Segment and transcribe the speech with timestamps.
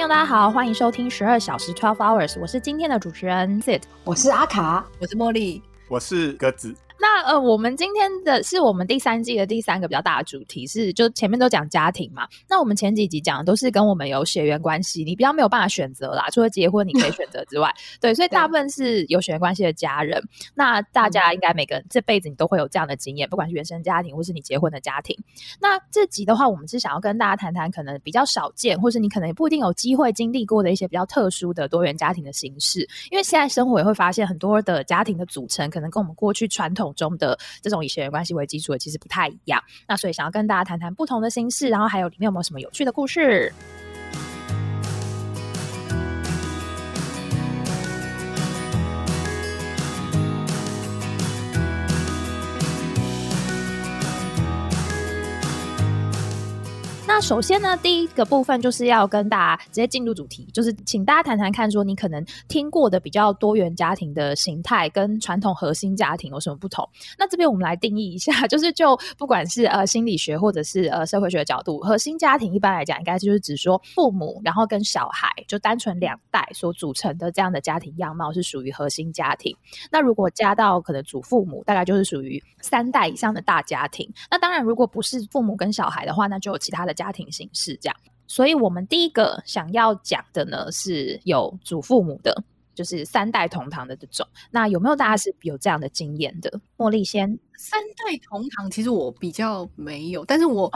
[0.00, 6.74] 众大家好，欢迎收听十二小时 Twelve Hours，我是今天的主持人 Sid，我是阿卡，我是茉莉，我是鸽子。
[7.20, 12.26] 那呃，我们今天的是我们第三季的第三个比较大的主题是，就前面都讲家庭嘛。
[12.48, 17.70] 那我们前几集讲的都是跟我们有血缘关系，你比较没有办法选择啦，除了结婚你可以选择之外，
[18.00, 20.18] 对，所以大部分是有血缘关系的家人。
[20.54, 25.14] 那大家应该每个人这辈子你都会有这样的经验，不管是原生家庭或是你结婚的家庭。
[25.60, 32.80] 那这集的话，我们是想要跟大家谈谈可能比较少见，或是你可能也不一定有机会经历过的一些比较特殊的多元家庭的形式。
[33.10, 39.62] 因为现在生活也会发现很多的家庭的组成，可能跟我们过去传统中的这种以血缘关系为基础的，其实不太一样。
[39.88, 43.52] 那所以想要跟大家谈谈不同的形式，然后还有里面有没有什么有趣的故事。
[57.20, 66.88] 首先呢，第一个部分就是要跟大家直接进入主题，就是请大家谈谈看，说你可能听过的比较多元家庭的形态跟传统核心家庭有什么不同？
[67.18, 79.54] 那这边我们来定义一下， 就是就不管是呃心理学或者是呃社会学的角度，核心家庭一般来讲应该就是指说父母然后跟小孩就单纯两代所组成的这样的家庭样貌是属于核心家庭。
[79.90, 84.10] 那如果加到可能祖父母，大概就是属于三代以上的大家庭。
[84.30, 86.94] 那当然，如果不是父母跟小孩的话，那就有其他的。
[87.00, 92.44] 家庭形式这样，所以我们第一个想要讲的呢，是有祖父母的，
[92.74, 94.26] 就是三代同堂的这种。
[94.50, 96.60] 那有没有大家是有这样的经验的？
[96.76, 100.70] 茉莉先，三代同堂，其实我比较没有，但是我。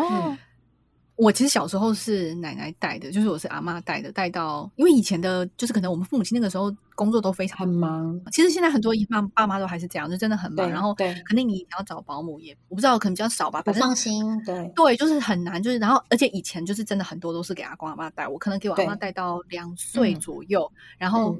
[1.16, 8.20] 我其实小时候是奶奶带的，就是我是阿妈带的，带到因为以前的，就是可能我们父母亲那个时候工作都非常忙。
[8.32, 10.68] 其实现在很多爸爸妈都还是这样，就真的很忙。
[10.68, 13.62] 然后对，肯定你要找保姆也，我不知道可能比较少吧。
[13.62, 21.36] 不放心，对对，就是很难，就是然后而且以前就是真的很多都是给阿公阿妈带，我可能给我阿妈带到两岁左右，然后。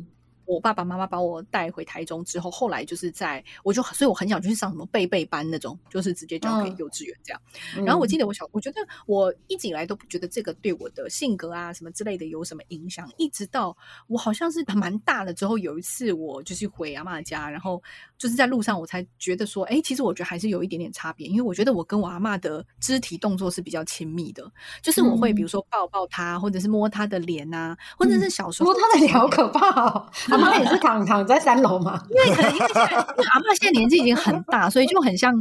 [0.47, 7.41] 我爸爸妈妈把我带回台中之后，后来就是在我就所以我很想就去上什么贝贝班那种，就是直接交给幼稚园这样。
[7.85, 17.83] 然后我记得我小，我觉得我一直以来都不觉得这个对我的性格啊什么之类的有什么影响，一直到我好像是蛮大了之后，有一次我就是回阿妈家，然后
[18.19, 24.51] 就是在路上我才觉得说，哎，其实我觉得还是有一点点差别，因为我觉得我跟我阿妈的肢体动作是比较亲密的，
[24.83, 30.11] 就是我会比如说抱抱她，或者是摸她的脸啊，或者是小时候摸她的脸好可怕哦。
[30.35, 32.03] 阿妈也是躺躺在三楼嘛？
[32.11, 35.33] 因为可能因为现在阿妈现在年纪已经很大，所以就很像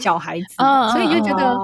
[0.00, 0.56] 小孩子，
[0.92, 1.54] 所以就觉得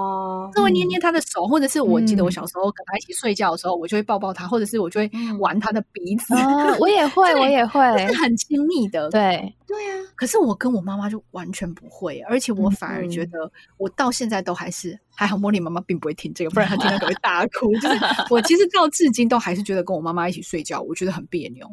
[0.55, 6.35] 就会捏捏他的手，或者是我记得我小时候跟他一起睡觉的时候，我就会抱抱他，或者是我就会玩他的鼻子。
[6.79, 9.11] 我也会，我也会，是很亲密的。
[9.11, 10.05] 对，对啊。
[10.15, 15.37] 可是我跟我妈妈就完全不会，而且我反而觉得我到现在都还是还好。
[15.37, 17.73] 茉莉妈妈并不会听这个，不然她听到都会大哭。
[17.75, 17.99] 就是
[18.31, 21.67] 我其实到至今都还是觉得跟我妈妈一起睡觉，我觉得很别扭。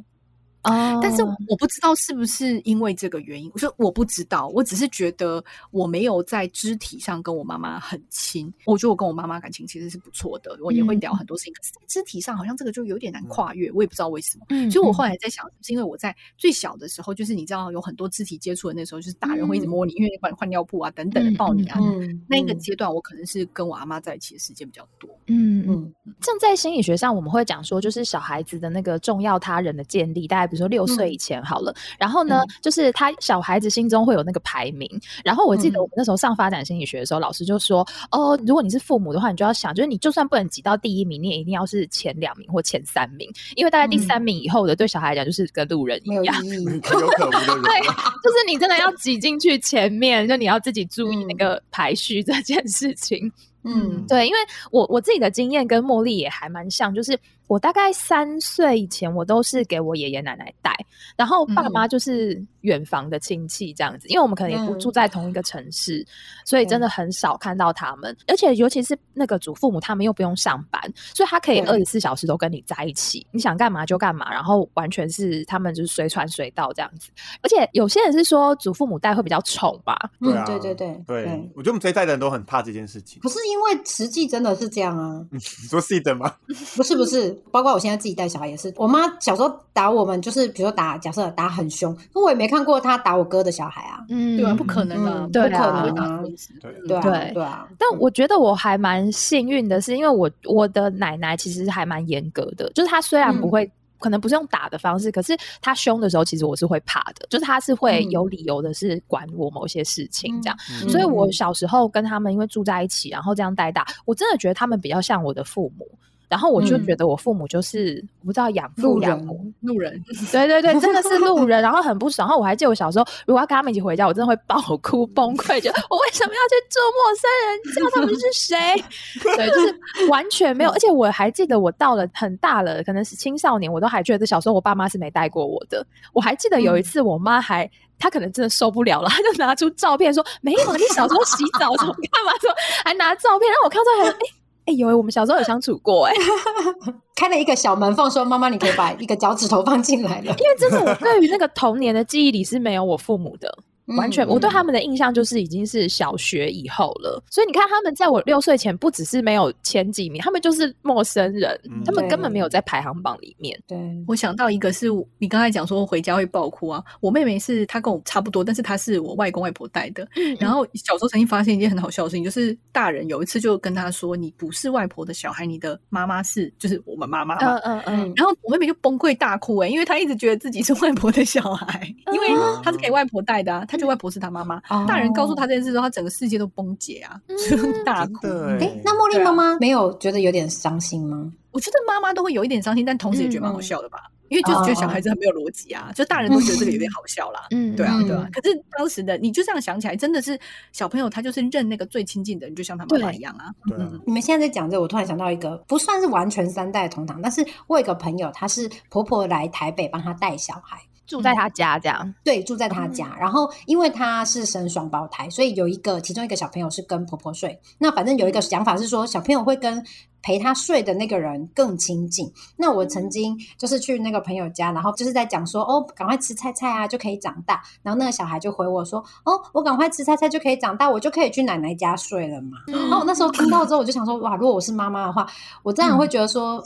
[0.64, 8.52] 哦，但是我不知道是不是因为这个原因，我说我不知道，我只是觉得我没有在肢体上跟我妈妈很亲。
[8.66, 11.54] 我觉得我跟我妈妈感情其实是不错的，我也会聊很多事情。
[11.54, 14.46] 可是，在肢体上好像这个就有点难跨越，我也不知道为什么。
[14.72, 21.78] 所以我后来在想，是因为我在最小的时候，就是你知道有很多肢体接触的那时候，就是大人会一直摸你，因为帮你换尿布啊等等的抱你啊。
[22.26, 25.10] 那个阶段，我可能是跟我阿妈在一起的时间比较多。
[25.28, 30.53] 嗯嗯，像在心理学上，我们会讲说，就是小孩子的那个重要他人的建立，大概。
[30.54, 34.88] 比如说六岁以前好了，然后呢，就是他小孩子心中会有那个排名。
[35.26, 46.36] 然后我记得我们那时候上发展心理学的时候，老师就说：“哦，如果你是父母的话，你就要想，就是你就算不能挤到第一名，你也一定要是前两名或前三名，因为大概第三名以后的，对小孩来讲就是跟路人一样，
[46.84, 47.62] 可有可无的。
[47.64, 53.32] 对，就是你真的要挤进去前面，就你要自己注意那个排序这件事情。
[53.64, 54.38] 嗯，对，因为
[54.72, 57.18] 我我自己的经验跟茉莉也还蛮像，就是。
[57.54, 60.76] 我大概三岁以前，我都是给我爷爷奶奶带，
[61.16, 66.04] 然后爸妈就是远房的亲戚这样子，因为我们可能也不住在同一个城市，
[66.46, 68.18] 所以真的很少看到他们。
[68.28, 70.82] 而且尤其是那个祖父母，他们又不用上班，
[71.14, 77.12] 所以他可以二十四小时都跟你在一起，你想干嘛就干嘛，然后完全是他们就是随传随到这样子。
[77.44, 80.10] 而且有些人是说祖父母带会比较宠吧？
[80.20, 83.22] 对啊，对对对对，我觉得我们这一代的人都很怕这件事情。
[83.22, 85.24] 不是因为实际真的是这样啊？
[85.30, 86.34] 你说是的吗？
[86.76, 87.43] 不是不是。
[87.52, 96.24] 包括我现在自己带小孩也是，我妈小时候打我们，就是比如说打，假设打很凶，可我也没看过她打我哥的小孩啊，嗯，对啊，不可能啊，不可能啊，
[96.62, 97.44] 对对对。
[97.44, 97.68] 啊。
[97.78, 103.70] 但我觉得我还蛮幸运的，是因为我我的奶奶其实还蛮严格的，就是她虽然不会，
[104.00, 110.58] 可能不是用打的方式，可是她凶的时候，其实我是会怕的，就是她是会有理由的，是管我某些事情这样。
[110.90, 115.88] 所以我小时候跟他们因为住在一起，然后这样带大，我真的觉得他们比较像我的父母。
[116.34, 122.28] 然后我就嗯觉得我父母就是我不知道养父路人养母，路人，对对对，真的是路 人，然后很不爽。
[122.28, 127.60] 然后我还记得我小时候，如果要跟他们一起回家，我真的会爆哭崩溃，就 我为什么要去做陌生人？
[127.64, 128.58] 你知道他们是谁？
[129.38, 130.72] 对，就是完全没有。
[130.72, 135.86] 而且我还记得，我到了很大了，可能是青少年，我都还觉得小时候我爸妈是没带过我的。
[136.14, 137.70] 我还记得有一次，我妈还。
[138.00, 142.34] 她可能真的受不了了，她就拿出照片说：“没有，啊，你小时候洗澡怎么干嘛？
[142.42, 142.52] 说
[142.84, 144.18] 还拿照片让我看到，还哎
[144.66, 146.14] 哎，有哎，我们小时候有相处过哎。
[147.16, 150.26] ”开了一个小门缝，说：“妈妈，你可以把一个脚趾头放进来了。
[150.26, 157.22] 因为真的，我对于那个童年的记忆里是没有我父母的，完全、嗯我对他们的印象就是已经是小学以后了。
[157.30, 163.60] 所以你看，他们在我六岁前，不只是没有前几名，他们就是陌生人，嗯他们根本没有在排行榜里面。
[163.68, 163.78] 对，
[164.08, 164.88] 我想到一个是
[165.20, 170.08] 你刚才讲说回家会爆哭啊，我妹妹是她跟我差不多，但是她是我外公外婆带的。
[170.40, 177.36] 然后小时候曾经发现一件很好笑的事情，就是大人有一次就跟她说：“你不是外婆的小孩，你的妈妈是，就是我们妈妈。
[177.36, 182.28] 嗯嗯嗯，然后我妹妹就崩溃大哭哎、因为她一直觉得自己是外婆的小孩，因为
[182.64, 184.62] 她是给外婆带的啊，她觉得外婆是他妈妈。
[184.70, 188.28] 哦大人告诉他这件事之后，他整个世界都崩解啊，就大哭。
[188.60, 191.32] 哎，那茉莉妈妈没有觉得有点伤心吗？
[191.52, 194.00] 我觉得妈妈都会有一点伤心，但同时也觉得蛮好笑的吧，
[194.30, 197.42] 因为就是觉得小孩子很没有逻辑啊，就大人都觉得这个有点好笑啦。
[197.52, 198.28] 嗯对啊，嗯对啊。
[198.32, 200.40] 可是当时的你就这样想起来，真的是
[200.72, 203.52] 小朋友他就是认那个最亲近的人，就像他妈妈一样啊。
[203.68, 210.80] 对啊嗯，你们现在在讲这，我突然想到一个，不算是完全三代同堂，但是我有一个朋友，她是婆婆来台北帮她带小孩，
[211.14, 212.16] 住在他家这样。
[212.24, 213.16] 对，住在他家。
[213.20, 217.60] 然后因为他是生双胞胎，所以有一个其中一个小朋友是跟婆婆睡。
[217.78, 219.86] 那反正有一个想法是说，小朋友会跟
[220.24, 222.32] 陪他睡的那个人更亲近。
[222.58, 227.62] 那我曾经就是去那个朋友家，然后就是在讲说，哦，赶快吃菜菜啊，就可以长大。
[227.84, 232.58] 然后那个小孩就回我说，哦，我赶快吃菜菜就可以长大，我就可以去奶奶家睡了嘛。
[232.68, 235.28] 然后我那时候听到之后，我就想说，哇，如果我是妈妈的话，
[235.62, 236.64] 我当然会觉得说。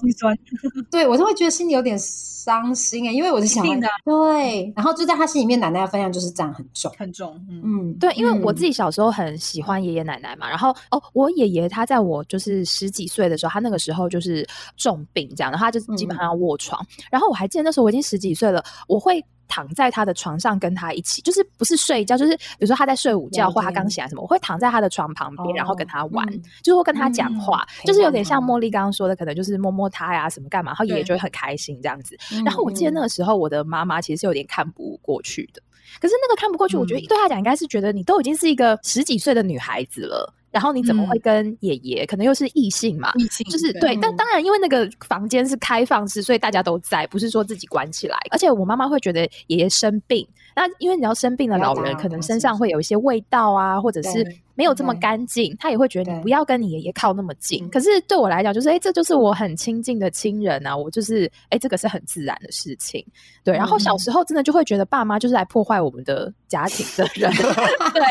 [0.91, 6.91] 对我就会觉得心里有点伤心哎，因为我是小孩一定的啊对，然后就在他心里面，奶奶的分量就是占很重。
[6.97, 19.23] 很重，嗯，嗯，对，因为我自己己小时候很喜欢爷爷奶奶嘛，然后哦，我爷爷他在我就是十几岁的时候，他那个时候就是重病这样，然后他就基本上要卧床，然后我还记得那时候我已经十几岁了，我会。
[19.49, 32.17] 躺在他的床上跟他一起，就是不是睡觉，就是比如说他在睡午觉或他刚醒来什么，我会躺在他的床旁边，然后跟他玩，嗯就是会跟他讲嗯话，陪就是有点像茉莉刚刚说的，可能就是摸摸他呀什么干嘛，然后爷爷对就会很开心这样子。
[32.33, 35.61] 嗯然后我记得那个时候，我的妈妈其实是有点看不过去的。
[36.01, 42.03] 可是那个看不过去，我觉得嗯对他讲应该是觉得你都已经是一个十几岁的女孩子了，然后你怎么会嗯跟爷爷？
[42.07, 43.95] 可能又是异性嘛，异性就是对。
[44.01, 48.17] 但嗯当然，因为那个房间是开放式，所以大家都在，不是说自己关起来。
[48.31, 54.25] 而且我妈妈会觉得爷爷生病，那因为你要生病的老人，可能身上会有一些味道啊，或者是
[54.55, 57.63] 没有这么干净，她也会觉得你不要跟你爷爷靠那么近。
[57.65, 63.05] 嗯可是对我来讲，就是哎，这就是我很亲近的亲人啊，我就是哎，这个是很自然的事情。
[63.43, 67.31] 对，然后小嗯时候真的就会觉得爸妈就是来破坏我们的家庭的人，
[67.93, 68.01] 对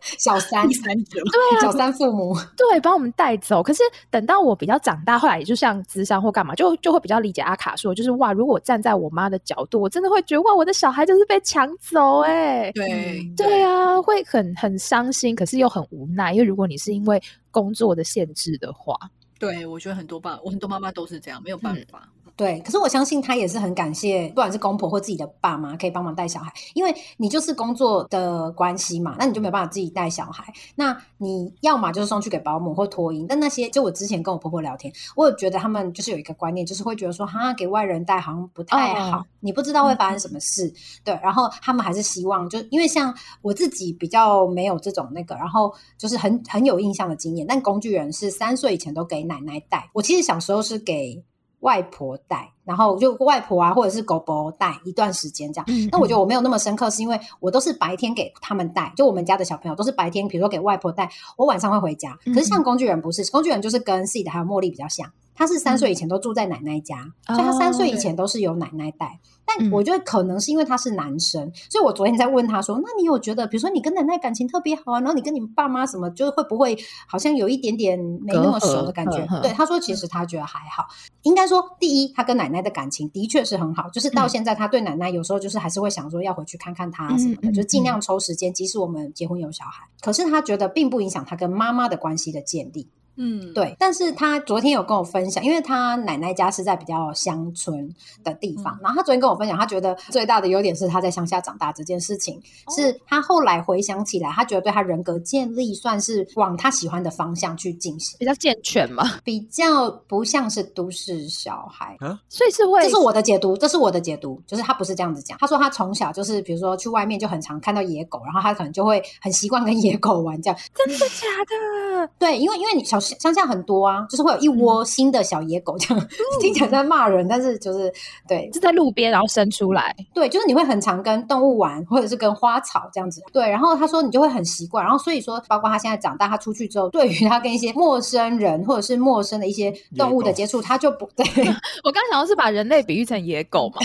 [0.18, 1.20] 小三第，三者，
[1.60, 3.62] 小三父母，对，把我们带走。
[3.62, 17.20] 可是等到我比较长大，后来也就像智商或干嘛，就就会比较理解阿卡说，就是哇，如果我站在我妈的角度，我真的会觉得哇，我的小孩就是被抢走哎、对嗯对啊，会很很伤心，可是又很无奈，因为如果你是因为
[17.50, 18.96] 工作的限制的话，
[19.38, 22.08] 对，我觉得很多爸，我很多妈妈都是这样，没有办法。
[22.38, 51.20] 对，可是我相信他也是很感谢，不管是公婆或自己的爸妈可以帮忙带小孩，因为你就是工作的关系嘛，那你就没办法自己带小孩，那你要么就是送去给保姆或托婴，但那些就我之前跟我婆婆聊天，我有觉得他们就是有一个观念，就是会觉得说，哈，给外人带好像不太好，哦你不知道会发生什么事，对，然后他们还是希望，就因为像我自己比较没有这种那个，然后就是很很有印象的经验，但工具人是三岁以前都给奶奶带，我其实小时候是给。
[51.60, 55.64] 外婆带，然后就外婆啊，或者是狗狗带一段时间这样。
[55.68, 62.16] 嗯那我觉得我没有那么深刻，是因为我都是白天给他们带，就我们家的小朋友都是白天，比如说给外婆带，我晚上会回家。
[62.26, 66.96] 可是像工具人不是，工具人就是跟 C 的还有茉莉比较像，他是三岁以前都住在奶奶家，
[67.28, 69.20] 所以他三岁以前都是由奶奶带。
[69.46, 76.76] 但嗯我觉得可能是因为他是男生，所以我昨天在问他说：“那你有觉得，比如说你跟奶奶感情特别好啊，然后你跟你爸妈什么，就是会不会
[77.06, 80.86] 好像有一点点没那么熟的感觉隔阂呵呵？”对，他说其实他觉得还好。
[81.22, 92.88] 应该说，第一，他跟奶奶的感情的确是很好，就是到嗯现在他对奶奶有时候就是还是会想说要回去看看她什么的，就尽量抽时间，即使我们结婚有小孩，可是他觉得并不影响他跟妈妈的关系的建立。
[93.18, 102.40] 嗯，对，但是他昨天有跟我分享，因为他奶奶家是在比较乡村的地方，然后他昨天跟我分享，他觉得最大的优点是他在乡下长大这件事情，
[102.76, 111.96] 是他后来回想起来，他觉得对他人格建立算是往他喜欢的方向去进行，比较健全嘛， 比较不像是都市小孩。
[112.00, 115.36] 啊所以是会这是我的解读，这是我的解读，就是他不是这样子讲。
[115.38, 120.58] 他说他从小就是，比如说去外面就很常看到野狗，然后他可能就会很习惯跟野狗玩这样。
[120.74, 122.10] 真的假的？
[122.18, 126.08] 对，因为因为你小乡下很多啊，就是会有一窝新的小野狗这样，
[126.40, 127.92] 听起来在骂人，但是就是
[128.26, 129.94] 对，是在路边然后生出来。
[130.14, 133.22] 对，就是你会很常跟动物玩，或者是跟花草这样子。
[133.32, 141.24] 对，然后他说你就会很习惯，然后所以说，包括他现在长大，他出去之后，对于他跟一些陌生人或者是陌生的一些动物的接触，他就不对。
[141.84, 143.80] 我刚想要是把人类比喻成野狗嘛，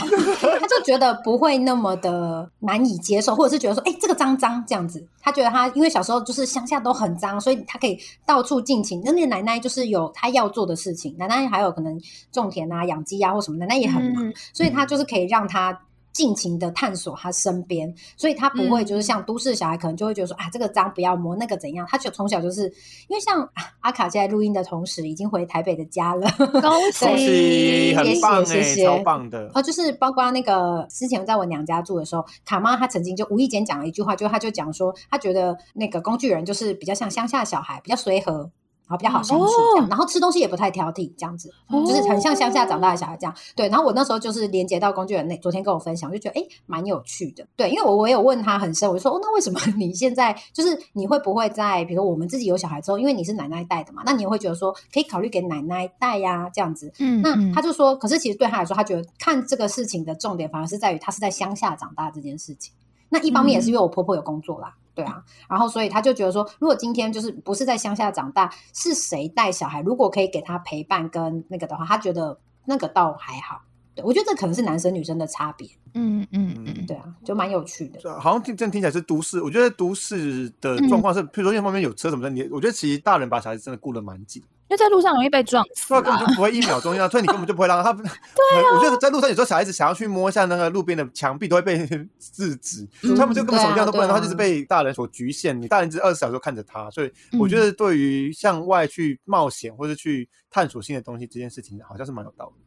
[0.59, 5.05] 他就觉得不会那么的难以接受，或者是觉得说，哎，这个脏脏这样子。
[5.21, 9.01] 他觉得他因为小时候就是乡下都很脏，所以他可以到处尽情。
[9.13, 11.99] 那那奶奶就是有她要做的事情，奶奶还有可能
[12.31, 15.79] 种田啊、养鸡啊或什么，奶奶也很忙，所以她就是可以让她。
[16.13, 21.87] 尽情的探索他身边，所以他不会就是像都市小孩，可能就会觉得说啊，这个脏不要摸，那个怎样？
[21.89, 22.71] 他就从小就是
[23.07, 29.49] 因为像阿卡在录音的同时，已经回台北的家了，恭喜，很棒谢谢，超棒的。
[29.55, 38.51] 哦，就是包括那个之前在我娘家住的时候，卡妈她曾经就无意间讲了一句话，就她就讲说，她觉得那个工具人就是比较像乡下小孩，比较随和。
[38.93, 39.45] 然后比较好相处，
[39.75, 43.33] 这样，然后吃东西也不太挑剔，这样子，就是很像乡下长大的小孩这样。
[43.55, 47.45] 对，然后我那时候就是连接到工具人那，昨天跟我分享，就觉得哎，蛮有趣的。
[47.55, 56.91] 对，因为我我有问他很深，我就说哦，那为什么你现在就是你会不会在，比如我们自己有小孩之后，因为你是奶奶带的嘛，那你会觉得说可以考虑给奶奶带呀，这样子。
[56.99, 62.73] 嗯，那他就说，可是其实对他来说，他觉得看这个事情的重点反而是在于他是在乡下长大这件事情。
[63.09, 64.75] 那一方面也是因为我婆婆有工作啦。
[64.95, 69.81] 对啊，然后所以他就觉得说，如果今天就是不是在乡下长大，是谁带小孩？
[69.81, 73.61] 如果可以给他陪伴跟那个的话，他觉得那个倒还好。
[73.95, 75.67] 对我觉得这可能是男生女生的差别。
[75.93, 78.19] 嗯嗯嗯，对啊，就蛮有趣的。
[78.19, 84.41] 好像听这样听起来是都市，我觉得都市的状况是，譬如说一方面有车什么的，你我觉得其实大人把小孩子真的顾得蛮紧。
[84.73, 87.93] 因为在路上容易被撞死，根本就不会一秒钟要，所以你根本就不会让他。
[87.93, 91.77] 对啊，我觉得在路上有时候小孩子想要去摸一下那个路边的墙壁，都会被
[92.17, 92.87] 制止。
[93.15, 95.61] 他们就根本什么样都不能，他就是被大人所局限。
[95.61, 102.62] 你大人只二十四小时看着他，所以我觉得对于向外去冒险或者去探索新的东西这件事情，好像是蛮有道理。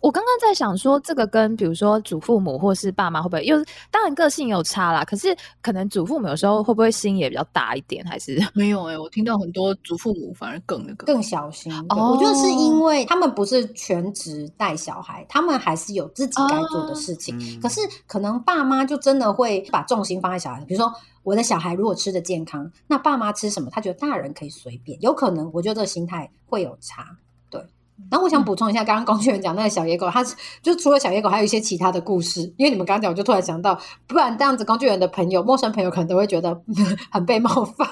[0.00, 3.56] 我刚刚在想说，这个跟比如说祖父母或是爸妈会不会，又
[3.90, 5.04] 当然个性有差啦。
[5.04, 8.98] 可是可能祖父母有时候会不会心也比较大一点，还是没有哎？
[8.98, 11.72] 我听到很多祖父母反而更那个更小心。
[11.90, 17.60] 我觉得是因为他们不是全职带小孩，他们还是有自己该做的事情。
[17.60, 20.92] 可是可能爸妈就真的会把重心放在小孩，比如说
[21.22, 25.00] 我的小孩如果吃的健康，那爸妈吃什么，他觉得大人可以随便。
[25.02, 27.18] 有可能，我觉得这个心态会有差。
[28.08, 32.40] 然后我想补充一下，刚刚工具人讲那个小野狗，它是就除了小野狗，还有一些其他的故事。
[32.56, 36.60] 因为你们刚刚讲，我就突然想到，不然这样子，工具人的朋友、陌生朋友可能都会觉得
[37.10, 37.88] 很被冒犯，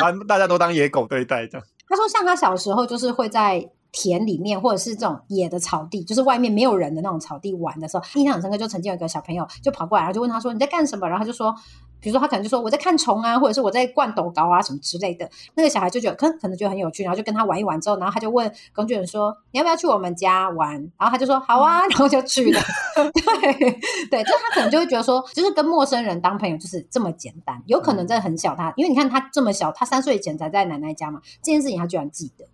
[0.00, 1.66] 把 大家都当野狗对待这样。
[1.88, 8.56] 他说，像他小时候就是会在田里面，或者是这种野的草地，就是外面没有人的那种草地玩的时候，印象很深刻。
[8.56, 11.54] 就曾经有一个小朋友就跑过来，然后就问他说：“你在干什么？”然后他就说。
[12.00, 15.28] 比如说他可能就说我在看虫啊，或者是我在灌斗高啊什么之类的。
[15.54, 22.60] 那个小孩就觉得可可能觉得很有趣，然后就跟他玩一玩之后，然后他就问工具人说：“你要不要去我们家玩？”然后他就说：“好啊。”然后就去了。
[23.14, 27.62] 对对，就他可能就会觉得说，就是跟陌生人当朋友就是这么简单。
[27.66, 32.44] 有可能在很小，他因为你看他这么小，他三岁以前才在奶奶家嘛，这件事情他居然记得，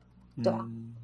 [0.42, 0.94] 对啊，嗯，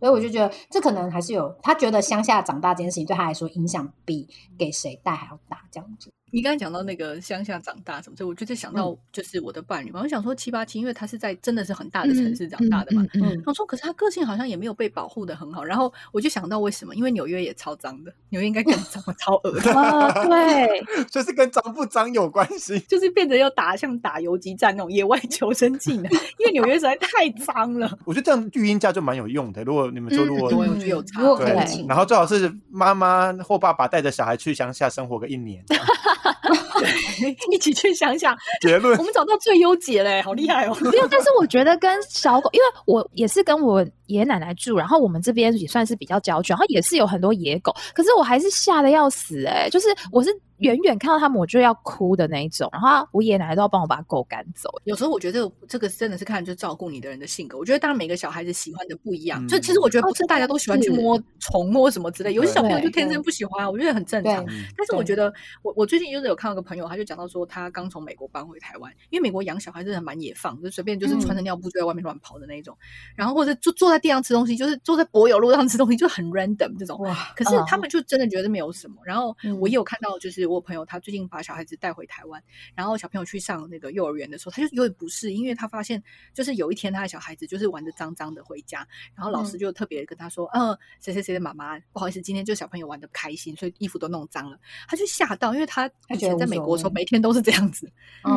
[0.00, 6.10] 所以我就觉得这可能还是有他觉得乡下长大这件事情对他来说影响比给谁带还要大，这样子。
[6.30, 10.00] 你刚才讲到那个乡下长大什么，所以我就在想到就是我的伴侣嘛。
[10.02, 13.02] 我想说七八七，因为他是在真的是很大的城市长大的嘛。
[13.14, 15.64] 嗯我说，可是他个性好像也没有被保护的很好。
[15.64, 16.94] 然后我就想到为什么？
[16.94, 19.72] 因为纽约也超脏的，纽约应该更脏， 超恶的。
[20.28, 26.04] 对， 就是跟脏不脏有关系，就是变得要打像打游击战那种野外求生技能。
[26.38, 27.98] 因为纽约实在太脏了。
[28.04, 29.62] 我觉得这样育婴假就蛮有用的。
[29.64, 35.64] 如果你们说如果对，然后最好是妈妈或爸爸带着小孩去乡下生活个一年。
[37.50, 40.76] 一起去想想 结论，我们找到最优解嘞，好厉害哦！
[40.80, 49.68] 没有，但是我觉得跟小狗，因为我也是跟我爷爷奶奶住，然后我们这边也算是比较郊区，然后也是有很多野狗，可是我还是吓得要死哎！
[49.68, 54.70] 就是我是远远看到他们我就要哭的那一种，然后我爷爷奶奶都要帮我把狗赶走。
[54.84, 57.58] 有时候我觉得这个这个真的是看就照顾你的人的性格。
[57.58, 64.44] 我觉得当然每个小孩子喜欢的不一样，就其实我觉得不是大家都喜欢去摸虫摸什么之类，有些小朋友就天生不喜欢，我觉得很正常。
[64.76, 72.76] 但是我觉得我我最近就是有看到个朋友，他就讲到说他刚从美国搬回台湾，因为美国养小孩真的蛮野放，就随便就是穿着尿布就在外面乱跑的那一种，
[73.14, 76.98] 然后或者就坐在地上吃东西，就是坐在柏油路上吃东西就很 random 这种。
[77.00, 77.14] 哇！
[77.36, 78.96] 可是他们就真的觉得没有什么。
[79.04, 82.42] 然后我也有看到，就是我朋友他最近把小孩子带回台湾，
[82.74, 86.02] 然后小朋友去上那个幼儿园的时候，他就有点不适，因为他发现
[86.32, 97.90] 就是有一天他的小孩子就是玩的脏脏的回家，然后老师就特别跟他说：“嗯，谁谁谁的妈妈不好意思，今天就小朋友玩的开心，所以衣服都弄脏了。”他就吓到，因为他以前在美国的时候每天都是这样子，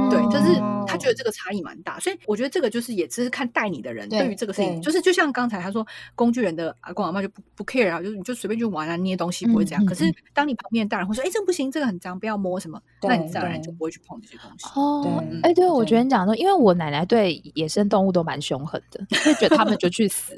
[0.09, 0.61] 对，就是。
[0.87, 10.03] 他觉得这个差异蛮大，所以我觉得这个就是也只是看带你的人对于这个事情，就是就像刚才他说工具人的阿公阿妈就不不 care 啊，就是你就随便去玩啊捏东西不会这样，可是
[10.33, 14.67] 当你旁边大人会说：“哎，这不行，这个很脏，不要摸什么。”那你自然就不会去碰这些东西。
[14.75, 20.35] 哦，哎，对，我觉得你讲说，因为我奶奶对野生动物都蛮凶狠的，就觉得他们就去死，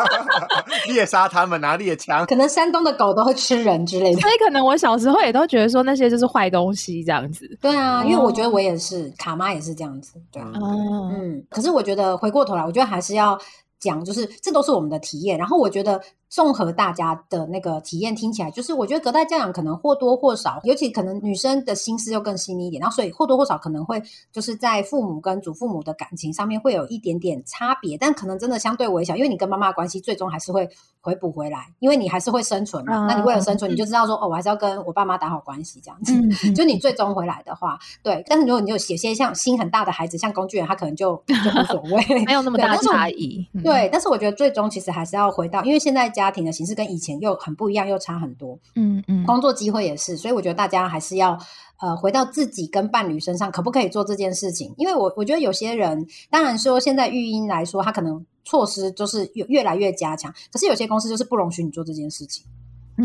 [0.88, 2.24] 猎杀他们拿猎枪。
[2.26, 7.58] 可能山东的狗都会吃人之类的，所以可能我小时候也都觉得说那些就是坏东西这样子。
[7.60, 10.14] 对啊，因为我觉得我也是，卡妈也是这样子。
[10.30, 13.38] 对，嗯，可是我觉得回过头来，我觉得还是要
[13.78, 15.36] 讲，就是这都是我们的体验。
[15.38, 16.00] 然后我觉得。
[16.34, 30.68] 综合大家的那个体验听起来，就是我觉得隔代教养可能或多或少，尤其可能女生的心思又更细腻一点，然后所以或多或少可能会就是在父母跟祖父母的感情上面会有一点点差别，但可能真的相对微小，因为你跟妈妈的关系最终还是会
[31.00, 33.06] 回补回来，因为你还是会生存嘛。
[33.06, 36.52] 那你为了生存，你就知道说哦，我还是要跟我爸妈打好关系这样子。
[36.52, 38.24] 就你最终回来的话，对。
[38.26, 43.46] 但是如果你有写些像心很大的孩子，像工具人，他可能就就无所谓， 没有那么大差异。
[43.62, 46.23] 对，但是我觉得最终其实还是要回到，因为现在家。
[46.24, 48.58] 家庭的形式跟以前又很不一样，又差很多。
[48.74, 51.38] 嗯嗯，工作机会也是，所以我觉得大家还是要
[51.80, 54.74] 呃回到自己跟伴侣身上，可不可以做这件事情？
[54.76, 62.44] 因为我我觉得有些人，当然说现在育婴来说，他可能措施就是越越来越加强，可是有些公司就是不容许你做这件事情。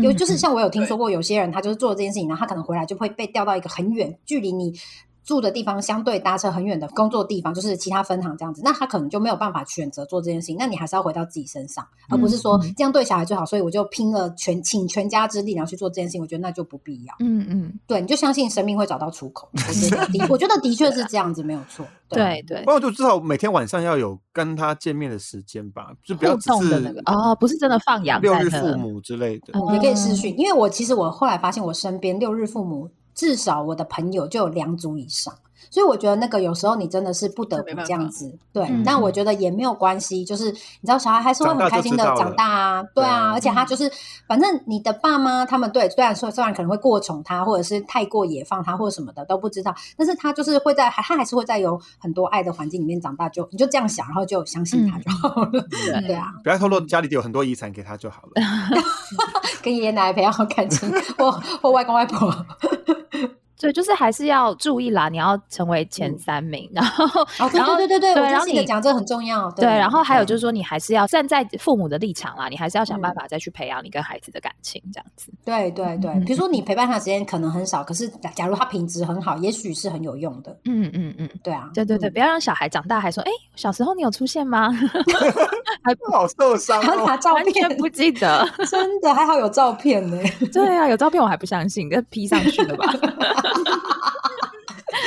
[0.00, 4.72] 有就是像我有听说过，有些人他就是做这件事情，然后他可能回来就会被调到一个很远距离你。
[5.30, 10.56] 住的地方相对搭车很远的工作地方，就是其他分行这样子，那他可能就没有办法选择做这件事情。
[10.58, 16.20] 那你还是要回到自己身上，而不是说这样对小孩最好，所以我就拼了全请全家之力然后去做这件事情。
[16.20, 17.14] 我觉得那就不必要。
[17.20, 19.48] 嗯嗯，对，你就相信生命会找到出口。
[19.52, 21.86] 我觉得的， 我觉得的确是这样子，没有错。
[22.08, 30.34] 对对，不过就至少每天晚上要有跟他见面的时间吧，就不要只是那个哦，不是真的放养六日父母之类的，也可以私讯。
[30.36, 35.36] 因为我其实我后来发现，我身边六日父母至少我的朋友就有两组以上。
[35.70, 38.68] 所以我觉得那个有时候你真的是不得不这样子，对。
[38.84, 43.32] 但我觉得也没有关系，就是你知道小孩还是会很开心的长大啊，对啊。
[43.32, 43.90] 而且他就是，
[44.26, 55.66] 反正你的爸妈他们对，虽然说虽然可能会过宠他，或者是太过野放他，或者什么的都不知道，但是他就是会在，他还是会在有很多爱的环境里面长大，就你就这样想，然后就相信他就好了，
[56.06, 56.32] 对啊。
[56.42, 58.42] 不要透露家里有很多遗产给他就好了，
[59.62, 61.30] 跟爷爷奶奶培养好感情，或
[61.62, 62.34] 或外公外婆。
[63.60, 67.04] 对，就是还是要注意啦，你要成为前三名，然后，
[67.52, 75.30] 然后对对对对，然后你讲这很重要，对，然后还有就是说，你还是要站在父母的立场啦，你还是要想办法再去培养你跟孩子的感情，这样子。
[75.44, 80.56] 对对对，比如说你陪伴他的时间可能很少，可是假如他品质很好，也许是很有用的。
[80.64, 84.70] 嗯嗯嗯，对啊，对对对，不要让小孩长大还说，哎，小时候你有出现吗？
[85.82, 90.16] 还不好受伤，他拿照片不记得， 真的还好有照片呢。
[90.52, 92.86] 对啊，有照片我还不相信，这 P 上去了吧？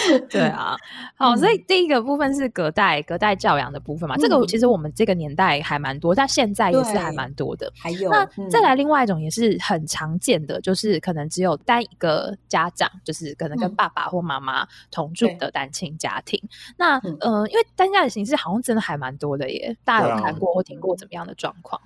[0.29, 0.75] 对啊，
[1.15, 7.71] 好，所以第一个部分是隔代隔代教养的部分嘛，这个其实我们这个年代还蛮多，但现在也是还蛮多的。
[7.77, 16.41] 还有，那再来另外一种也是很常见的，就是可能只有单一个家长，就是可能跟爸爸或妈妈同住的单亲家庭。
[16.77, 21.81] 那呃，因为单家的形式好像真的还蛮多的耶，大家有看过或听过怎么样的状况？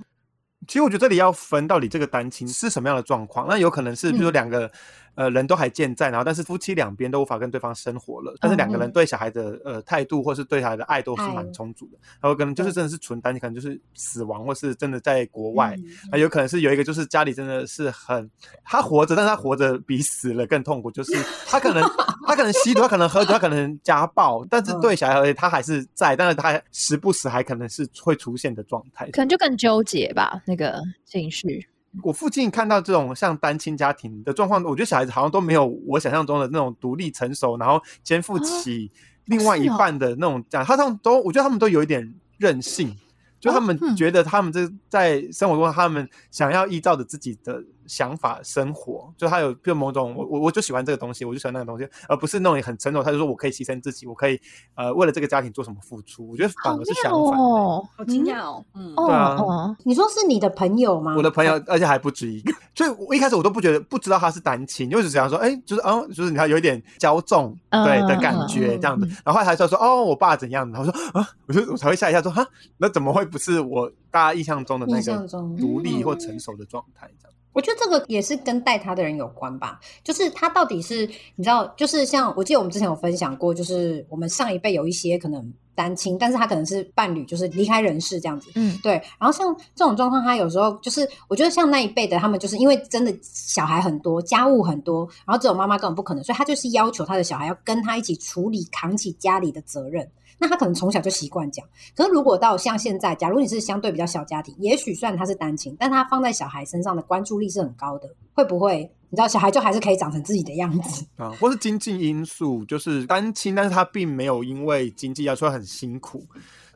[0.67, 4.71] 其实我觉得这里要分到底这个单亲是什么样的状况，那有可能是比如说两个。
[5.17, 15.75] 呃，人都还健在，然后但是夫妻两边都无法跟对方生活了，但是两个人对小孩的呃态度或是对小孩的爱都是蛮充足的，然后可能就是真的是纯单，你可能就是死亡或是真的在国外，
[16.11, 18.29] 那有可能是有一个就是家里真的是很
[18.63, 21.13] 他活着，但是他活着比死了更痛苦，就是
[21.47, 21.81] 他可能
[22.27, 31.67] 他可能吸毒，他可能喝酒，他可能家暴，但是对小孩而言他还是在，但是他时不时还可能是会出现的状态，可能就更纠结吧，那个情绪。
[32.03, 38.91] 我附近看到这种像单亲家庭的状况，我觉得小孩子好像都没有我想象中的那种独立成熟，然后肩负起
[39.25, 40.43] 另外一半的那种。
[40.49, 42.95] 这样，他们都，我觉得他们都有一点任性，
[43.39, 43.95] 就他们嗯。
[43.95, 54.39] 觉得他们这在生活中，他们想要依照着自己的想法生活，就他有就某种我我我就喜欢这个东西，我就喜欢那个东西，而不是那种很承诺，他就说我可以牺牲自己，我可以
[54.75, 56.27] 呃为了这个家庭做什么付出。
[56.29, 59.35] 我觉得反而是相反好惊讶哦，嗯，哦对啊。
[59.35, 61.15] 哦，你说是你的朋友吗？
[61.15, 72.45] 我的朋友，而且还不止一个，所以我一开始我都不觉得不知道他是单亲，因为只想说，哎、就是哦，就是你看有一点骄纵嗯对的嗯感觉嗯这样子嗯，然后后来才说说哦，我爸怎样，然后说啊，我就我才会吓一下说哈，
[72.77, 76.19] 那怎么会不是我大家印象中的那个独立或嗯。
[76.19, 77.36] 成熟的状态这样？
[77.57, 88.51] 我觉得这个也是跟带他的人有关吧，就是他到底是你知道，就是像我记得我们之前有分享过，就是我们上一辈有一些可能单亲，但是他可能是伴侣，就是离开人世这样子。
[88.53, 100.07] 嗯，对，然后像这种状况，他有时候就是，我觉得像那一辈的，他们就是因为真的小孩很多，家务很多，然后只有妈妈根本不可能，所以他就是要求他的小孩要跟他一起处理、扛起家里的责任。
[100.39, 101.69] 那他可能从小就习惯这样。
[101.95, 108.91] 可是如果到像现在，假如你是相对比较小家庭，也许虽然他是单亲，但他放在小孩身上的关注力是很高的，会不会？
[109.09, 111.05] 你知道，小孩就还是可以长成自己的样子。
[111.15, 116.25] 啊，或是经济因素，就是单亲，但是他并没有因为经济要求很辛苦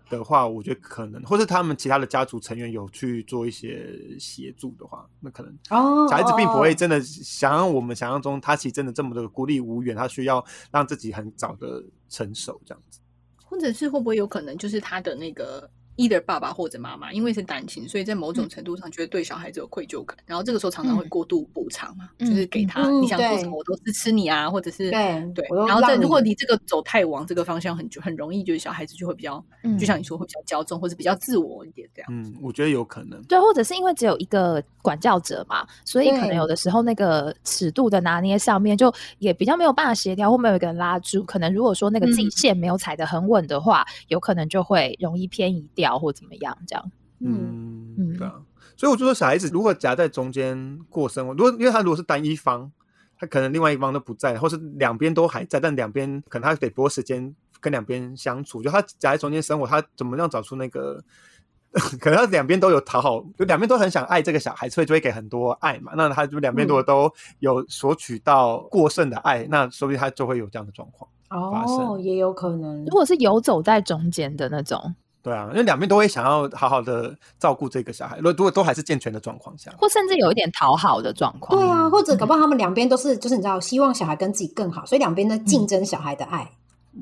[0.10, 13.01] 的话，我觉得可能，或是他们其他的家族成员有去做一些协助的话，那可能哦小孩子并不会哦真的想让我们想象中，他其实真的这么的孤立无援，他需要让自己很早的成熟这样子。
[13.52, 21.10] 或者是会不会有可能就是他的那个 either 爸爸或者妈妈，因为是单亲，所以在某种程度上觉得对小孩子有愧疚感，然后这个时候常常会嗯。
[21.10, 26.04] 过度补偿嘛，嗯就是给他、嗯你想做什么我都支持你啊，或者是对对然后这让你。
[26.04, 29.78] 如果你这个走太往这个方向很很容易，就是小孩子就会比较，嗯。
[29.78, 32.10] 就像你说会比较骄纵，或者比较自我一点这样。
[32.12, 33.22] 嗯，我觉得有可能。
[33.24, 41.24] 对，或者是因为只有一个管教者嘛，所以可能有的时候那个尺度的拿捏上面，就也比较没有办法协调，或没有一个人拉住。
[41.24, 46.92] 可能如果说那个自己嗯线没有踩得很稳的话，有可能就会容易偏移掉或怎么样这样。
[47.20, 48.36] 嗯嗯对啊。
[48.78, 52.72] 所以我就说，小孩子如果夹在中间过生活，如果因为他如果是单一方，
[53.18, 61.04] 他可能另外一方都不在，或是两边都还在，但两边可能他得拨时间跟两边相处，就他夹在中间生活，他怎么样找出那个？
[62.02, 65.94] 可能他两边都有讨好，就两边都很想爱这个小孩，所以就会给很多爱嘛。
[65.96, 71.10] 那他就两边如果都有索取到过剩的爱，那说不定他就会有这样的状况。
[71.30, 72.90] 发哦，也有可能如。
[72.90, 81.60] 果是游走在中间的那种，对啊，因为两边都会想要好好的照顾这个小孩，如果如果都还是健全的状况下，或甚至有一点讨好的状况。
[81.60, 86.52] 对啊，嗯或者搞不好他们两边都是，就是你知道，希望小孩跟自己更好，所以两边在竞争小孩的爱。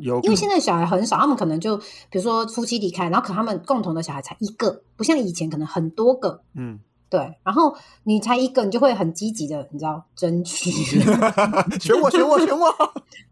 [0.01, 6.41] 有因为现在小孩很少，他们可能就比如说夫妻离开，然后可他们共同的小孩才一个，不像以前可能很多个。
[6.53, 6.79] 嗯，
[7.09, 10.69] 对，然后你才一个，你就会很积极的，你知道争取。
[11.79, 12.71] 选我选我选我。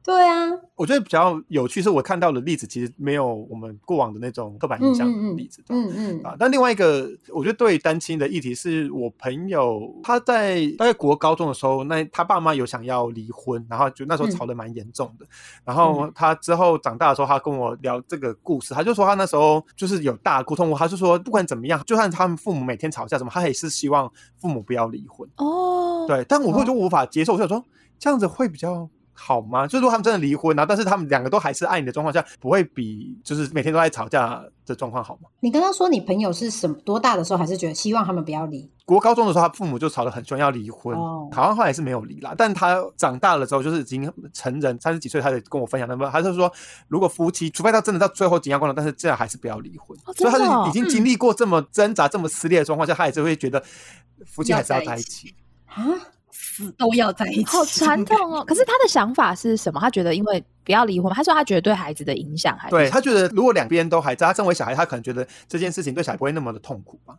[0.04, 5.62] 对啊，我觉得比较有趣是我看到的例子，其实没有我们过往的那种刻板印象的例子。
[5.68, 15.26] 嗯嗯啊，但另外一个，我觉得对单亲的议题是我朋友他在大概国高中的时候，那他爸妈有想要离婚，然后就那时候吵得蛮严重的。
[15.66, 25.30] 然后他之后长大的时候，他跟我聊这个故事，他就说他那时候就是有大沟通过，他就说不管怎么样，就算他们父母每天吵架什么，他也是希望父母不要离婚。
[25.36, 27.62] 哦，对，但我会就无法接受，我想说
[28.00, 29.66] 这样子会比较好吗？
[29.66, 35.30] 就是如果他们真的离婚，然后但是他们两个都还是爱你的状况下，不会比就是每天都在吵架的状况好吗？
[35.40, 38.70] 你刚刚说你朋友是什么多大的时候，还是觉得希望他们不要离？
[38.86, 40.96] 国高中的时候，他父母就吵得很凶，要离婚。
[40.96, 46.52] 哦好像后来是没有离啦，但他长大了之后，就是已经成人，三十几岁，他就跟我分享，那么他就说，
[46.88, 49.98] 如果夫妻，除非他真的到最后紧要关头，但是这样还是不要离婚。
[50.06, 53.62] 哦所以他是已经经历过这么挣扎、这么撕裂的状况下，他也是会觉得
[54.26, 55.36] 夫妻还是要在一起。
[55.66, 55.84] 啊，
[56.58, 58.44] 死都要在一起，好传统哦。
[58.46, 59.80] 可是他的想法是什么？
[59.80, 67.16] 他觉得因为不要离婚嘛，他说他觉得对孩子的影响还是对他觉得，如果两边都还在，他身为小孩，他可能觉得这件事情对小孩不会那么的痛苦吧。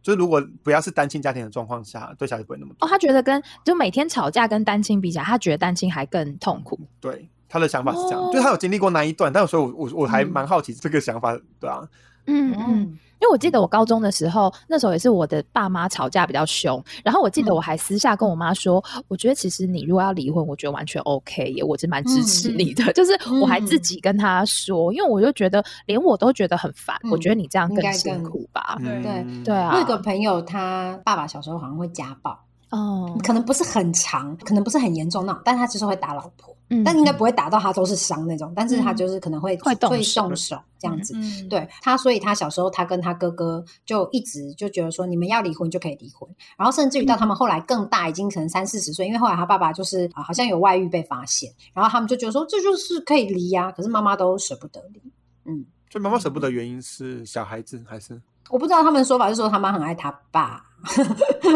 [0.00, 6.78] 就是如果不要是单亲家庭的状况下，对小孩不会那么痛哦，他觉得跟就每天吵架跟单亲比起来，他觉得单亲还更痛苦。
[7.00, 11.86] 对，他的想法是这样，哦就是他有经历过那一段，但有时候我我我还蛮好奇这个想法，对啊，
[12.26, 22.90] 嗯嗯，因为我记得我高中的时候，那时候也是我的爸妈吵架比较凶，然后我记得我还私下跟我妈说，我觉得其实你如果要离婚，我觉得完全 OK 耶，我是蛮支持你的。
[22.94, 28.76] 就是我还自己跟她说，因为我就觉得连我都觉得很烦，嗯我觉得你这样更辛苦吧。
[28.80, 32.38] 对嗯对啊我有个朋友，他爸爸小时候好像会家暴，
[32.70, 36.84] 哦，可能不是很长，可能不是很严重那种，但他就是会打老婆，嗯。
[36.84, 40.22] 但应该不会打到他都是伤那种，但是他嗯就是可能会会动手。
[40.22, 41.14] 动手这样子。
[41.16, 55.00] 嗯，对他，所以他小时候他跟他哥哥就一直就觉得说，你们要离婚就可以离婚，然后甚至于到他们后来更大，已经可能三四十岁，因为后来他爸爸就是啊、好像有外遇被发现，然后他们就觉得说这就是可以离呀、可是妈妈都舍不得离。
[55.46, 60.64] 嗯，所以妈妈舍不得原因是小孩子还是我不知道他们的说法是说他妈很爱他爸。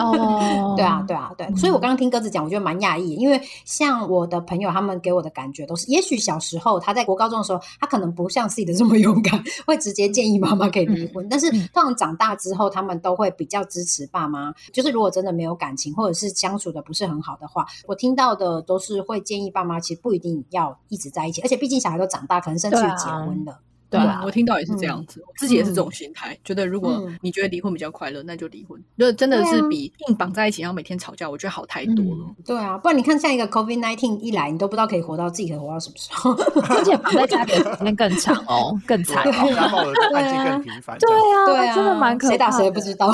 [0.00, 23.60] 哦， 对啊，对啊，对，所以我刚刚听鸽子讲，我觉得蛮讶异，因为像我的朋友，他们给我的感觉都是，也许小时候他在国高中的时候，他可能不像自己的这么勇敢，会直接建议妈妈可以离婚，但是通常长大之后，他们都会比较支持爸妈，就是如果真的没有感情，或者是相处的不是很好的话，我听到的都是会建议爸妈，其实不一定要一直在一起，而且毕竟小孩都长大，可能甚至于结婚了。
[23.92, 28.82] 对啊，我听到也是这样子，我自己也是这种心态，觉得如果你觉得离婚比较快乐，那就离婚。
[28.98, 32.34] 就真的是比硬绑在一起，然后每天吵架，我觉得好太多了。
[32.44, 36.30] 对啊，不然你看像一个 COVID nineteen 一来，你都不知道可以活到自己可以活到什么时候，
[36.74, 39.22] 而且绑在家里时间更长哦，更惨。
[39.24, 40.96] 感冒的案件更频繁。
[40.98, 43.12] 对啊，对啊，真的蛮可怕谁打谁也不知道。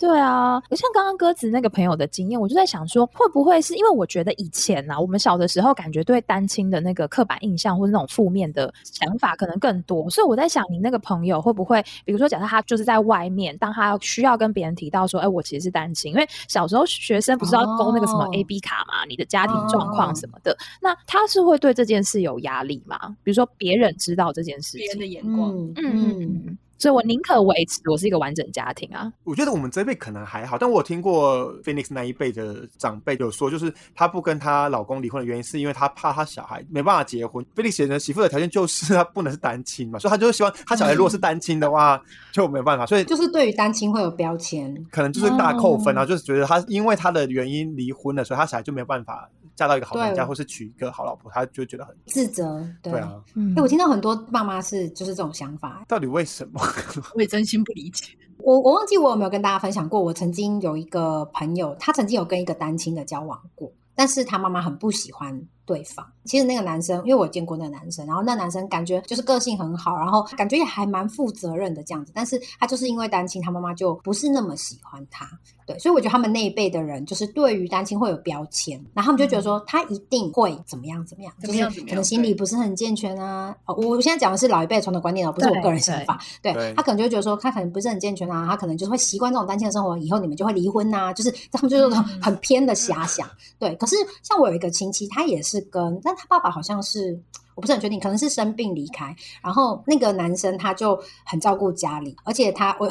[0.00, 10.10] 对啊，像刚刚鸽子那个朋友的经验，我就在想说，会不会是因为我觉得以前呢，我们小的时候感觉对单亲的那个刻板印象或者那种负面的想法可能更多。
[10.10, 22.98] 所以我在想，你那个朋友会不会，比如说，假设他就是在外面，当他需要跟别人提到说，哎，我其实是单亲，因为小时候学生不是要勾那个什么 A B 卡嘛，你的家庭状况什么的，那他是会对这件事有压力吗？
[23.22, 26.58] 比如说别人知道这件事情，别人的眼光，嗯嗯。
[26.78, 29.12] 所以我宁可维持我是一个完整家庭啊。
[29.24, 37.44] 我觉得我们这一辈可能还好，但我听过 Phoenix 那一辈的长辈有说，就是她不跟她老公离婚的原因，是因为她怕她小孩没办法结婚。
[37.54, 42.00] Phoenix 的媳妇的条件就是她不能是单亲嘛，所以她就希望她小孩如果是单亲的话
[42.32, 42.84] 就没有办法。
[42.86, 52.62] 所以就是对于单亲会有标签，可能就是大扣分啊，就是觉得她因为她的原因离婚了，所以她小孩就没有办法嫁到一个好人家，或是娶一个好老婆，他就觉得很自责。
[52.82, 53.14] 对啊，
[53.56, 56.60] 哎，我听到很多爸妈是就是这种想法，到底为什么？
[57.16, 57.46] 我也真。
[57.46, 58.06] 心不理解
[58.38, 60.02] 我，我忘记我有没有跟大家分享过。
[60.02, 66.06] 我曾经有一个朋友，他曾经有跟一个单亲的交往过，但是他妈妈很不喜欢对方。
[66.24, 72.10] 其实那个男生，因为我见过那个男生，然后那男生感觉就是个性很好，然后感觉也还蛮负责任的这样子。
[72.14, 75.28] 但是他就是因为单亲，他妈妈就不是那么喜欢他。
[75.66, 83.54] 对，所以我觉得他们那一辈的人，就是对于单亲会有标签，然后他们就觉得说他一定会怎么样怎么样，就是可能心理不是很健全啊。
[83.64, 86.20] 哦，我现在讲的是老一辈传统观念哦，不是我个人想法。
[86.40, 93.28] 对他可能就觉得说他可能不是很健全啊，他可能就是会习惯这种单亲的生活，以后你们就会离婚呐，就是 他们就是很偏的遐想。
[93.58, 97.20] 对，可是像我有一个亲戚，他也是是跟，但他爸爸好像是。
[97.56, 102.88] 我不是很确定，可能是生病离开，然后那个男生他就很照顾家里，而且他我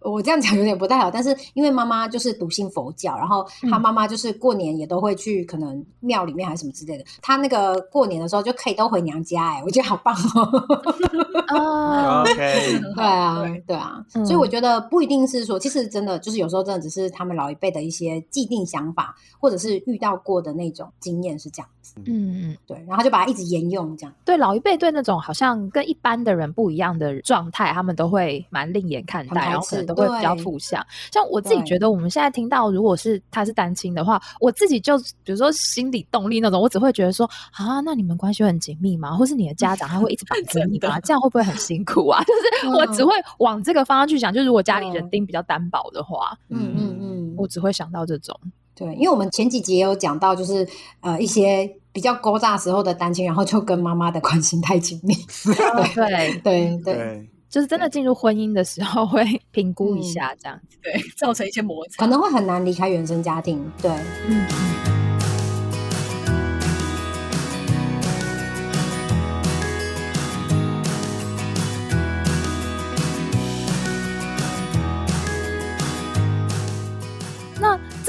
[0.00, 12.22] 我这样讲有点不太好，但是因为妈妈就是笃信佛教，然后他妈妈就是过年也都会去可能庙里面还是什么之类的，他那个过年的时候就可以都回娘家，哎，我觉得好棒哦。
[12.22, 21.94] OK， 对啊，对啊，所以我觉得不一定是说，其实真的就是有时候真的只是他们老一辈的一些既定想法，或者是遇到过的那种经验是这样子。
[22.04, 24.07] 嗯嗯，对，然后就把它一直沿用这样。
[24.24, 30.84] 对老一辈对那种好像跟一般的人不一样的状态，他们都会蛮另眼看待，然后可能都会比较负向。
[31.12, 39.16] 像我自己觉得，我们现在听到如果是他是单亲的话，我自己就比如说心理动力那种，我只会觉得说啊，那你们关系很紧密吗？
[39.16, 41.00] 或是你的家长他会一直绑着你 吗？
[41.00, 42.22] 这样会不会很辛苦啊？
[42.24, 48.38] 就是我只会往这个方向去想，就如果家里人丁比较单薄的话，嗯嗯嗯，我只会想到这种。
[48.74, 50.64] 对，因为我们前几集也有讲到，就是
[51.00, 51.68] 呃一些
[51.98, 55.12] 比较勾搭时候的单亲，然后就跟妈妈的关系太紧密。
[55.96, 56.78] 对 对。
[56.84, 63.68] 对，就是真的进入婚姻的时候会评估一下这样子，对，造成一些摩擦，可能会很难离开原生家庭。
[63.82, 63.90] 对，
[64.28, 64.97] 嗯。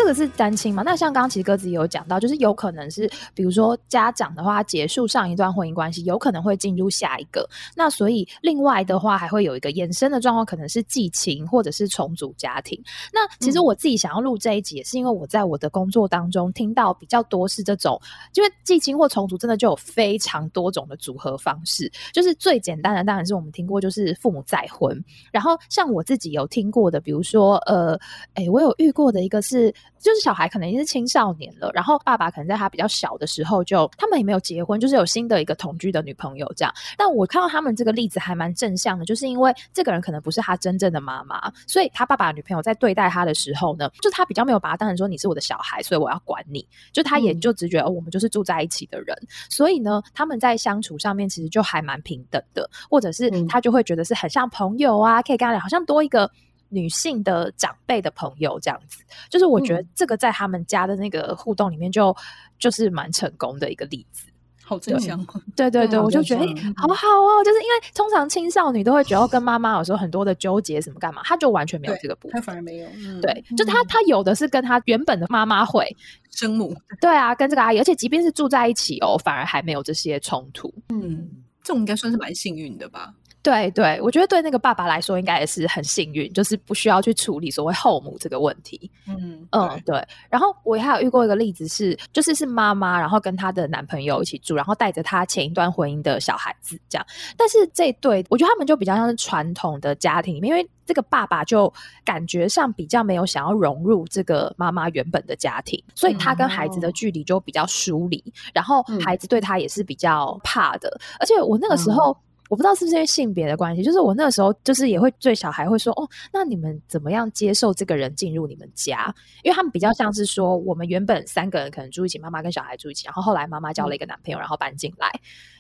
[0.10, 0.82] 个是单亲嘛？
[0.82, 7.48] 那像刚刚其实鸽子也有讲到，就是有可能是，比如说家长的话结束上一段婚姻关系，有可能会进入下一个。
[7.76, 12.82] 那所以另外的话，还会有一个衍生的状况，可能是继情或者是重组家庭。
[13.13, 18.02] 那其实我自己想要录这一集，也是因为我在我的工作当中听到比较多是这种，
[18.34, 21.91] 因为继亲或重组真的就有非常多种的组合方式。
[22.12, 25.04] 就是最简单的，当然是我们听过，就是父母再婚。
[25.32, 28.00] 然后像我自己有听过的，比如说呃，
[28.34, 29.72] 哎，我有遇过的一个是。
[29.99, 36.73] 就是小孩可能已经是青少年了，然后爸爸可能在他比较小的时候就他们也没有结婚，就是有新的一个同居的女朋友这样。
[36.97, 49.15] 但我看到他们这个例子还蛮正向的，就是因为这个人可能不是他真正的妈妈，所以他爸爸的女朋友在对待他的时候呢，就他比较没有把他当成说你是我的小孩，所以我要管你，就他也就直觉哦，我们就是住在一起的人，
[49.49, 56.29] 所以呢，他们在相处上面其实就还蛮平等的，或者是他就会觉得是很像朋友啊，可以跟他聊，好像多一个。
[56.69, 62.15] 女性的长辈的朋友这样子，就是我觉得这个在他们家的那个互动里面，就
[62.58, 64.25] 就是蛮成功的一个例子。
[64.63, 65.17] 好正向。
[65.55, 66.45] 对对对，对我就觉得、
[66.77, 72.43] 好好好哦，就是因为通常青少女都会觉得跟妈妈有时候很多的纠结什么干嘛，她就完全没有对这个部他分。
[72.43, 75.88] 反而没有，嗯对，就她她有的是跟她原本的妈妈会，
[76.29, 80.71] 生母对啊，跟这个阿姨，而且即便是住在一起哦，反而还没有这些冲突。
[80.89, 81.27] 嗯，
[81.63, 83.12] 这种应该算是蛮幸运的吧？
[83.49, 88.91] 对对，我觉得对那个爸爸来说，应该也是很幸运，就是不需要去处理所谓后母这个问题。
[89.07, 90.07] 嗯，嗯，对。
[90.29, 97.03] 然后我还有遇过一个例子是，就是是妈妈，然后跟她的男朋友一起住，然后带着她前一段婚姻的小孩子这样。
[97.35, 101.73] 但是这对，我觉得他们就比较像是传统的家庭里面，因为这个爸爸就
[102.05, 110.99] 感觉上比较没有想要融入这个妈妈原本的家庭，所以他跟孩子的哦距离就比较疏离，然后嗯孩子对他也是比较怕的。
[111.19, 112.15] 而且我那个时候。
[112.49, 119.13] 我不知道是不是因为性别的关系，就是我那个时候就是也会对小孩会说，哦，那你们怎么样接受这个人进入你们家？
[119.43, 125.12] 因为他们比较像是说，我们原本三个人可能住一起，妈妈跟小孩住一起，然后后来妈妈交了一个男朋友，然后搬进来，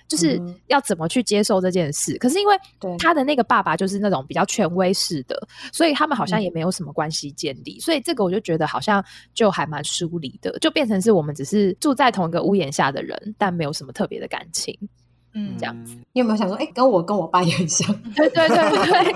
[0.07, 2.17] 就是嗯要怎么去接受这件事。
[2.17, 9.03] 可是因为对他的那个爸爸就是那种比较权威式的，所以他们好像嗯也没有什么关系建立，所以这个我就觉得好像
[9.35, 14.75] 就还蛮疏离的，就变成是我们只是住在同一个屋檐下的人，但没有什么特别的感情。
[15.33, 15.95] 嗯这样子。
[16.13, 17.87] 你有没有想说，哎，跟我跟我爸也很像？
[18.15, 18.57] 对对对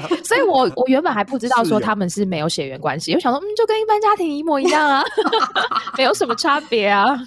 [0.09, 5.03] 对，所以我我原本还不知道说他们是没有血缘关系，我想说，嗯，就跟一般家庭一模一样啊，
[5.97, 7.17] 没有什么差别啊。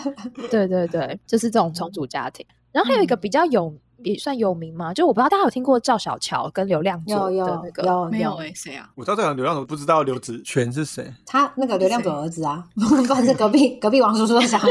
[0.50, 2.44] 对对对，就是这种重组家庭。
[2.72, 7.82] 然后还有一个比较有也算有名嘛，就我不知道大家有听过赵小乔跟刘亮佐有有的那个。
[7.84, 8.86] 有没有哎，谁啊？
[8.94, 11.10] 我知道这个流浪，我不知道刘子权是谁。
[11.24, 14.70] 他那个流量佐儿子啊，不然是隔壁隔壁王叔叔的小孩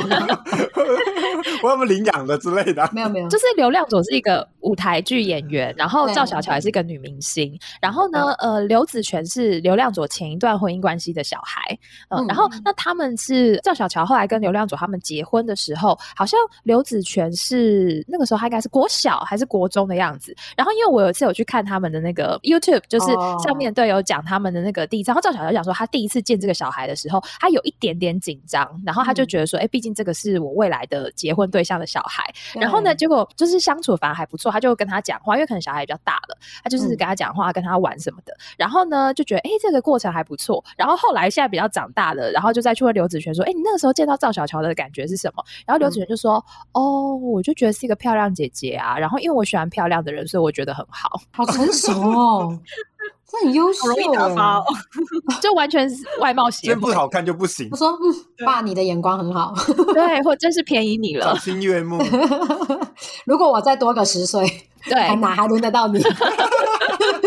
[1.53, 1.59] 吗？
[1.63, 2.89] 我他们领养的之类的。
[2.93, 11.77] 没有没有，就是刘亮佐是一个舞台剧演员，然后对赵小乔也是一个女明星，然后呢，呃，刘子权是刘亮佐前一段婚姻关系的小孩，
[12.09, 23.37] 嗯，嗯然后那他们是赵小乔后来跟刘亮佐他们结婚的时候，好像刘子权是那个时候他应该是国小还是国中的样子，然后因为我有一次有去看他们的那个 YouTube，就是哦。
[23.43, 29.27] 上面对有讲他们的那个第一次，然后赵小乔讲说他第一次见这个小孩的时候，他有一点点紧张，然后他就嗯。
[29.27, 32.23] 觉得说，哎、毕竟这个是我未来的结婚对象的小孩，
[32.55, 38.35] 然后呢，结果就是相处反而还不错，他就跟他讲话，因为可能小孩也比较大了，他就是嗯跟他讲话，跟他玩什么的。
[38.57, 40.63] 然后呢，就觉得哎，诶这个过程还不错。
[40.77, 45.43] 然后后来现在比较长大了，然后就再去问刘子璇说，哎，你那个时候见到赵小乔的感觉是什么？
[45.65, 48.97] 然后刘子璇就说，哦，我就觉得是一个漂亮姐姐啊。
[48.97, 52.59] 然后因为我喜欢漂亮的人，所以我觉得很好，好成熟哦，
[53.27, 54.65] 这很优秀好容易打发哎哦。
[55.41, 59.53] 就完全是外貌协会真不，好看就不行我，说，嗯，爸，你的眼光很好。
[59.93, 62.01] 对，或真是便宜你了赏，心悦目。
[63.25, 64.45] 如果我再多个十岁，
[64.87, 65.99] 对，还哪还轮得到你？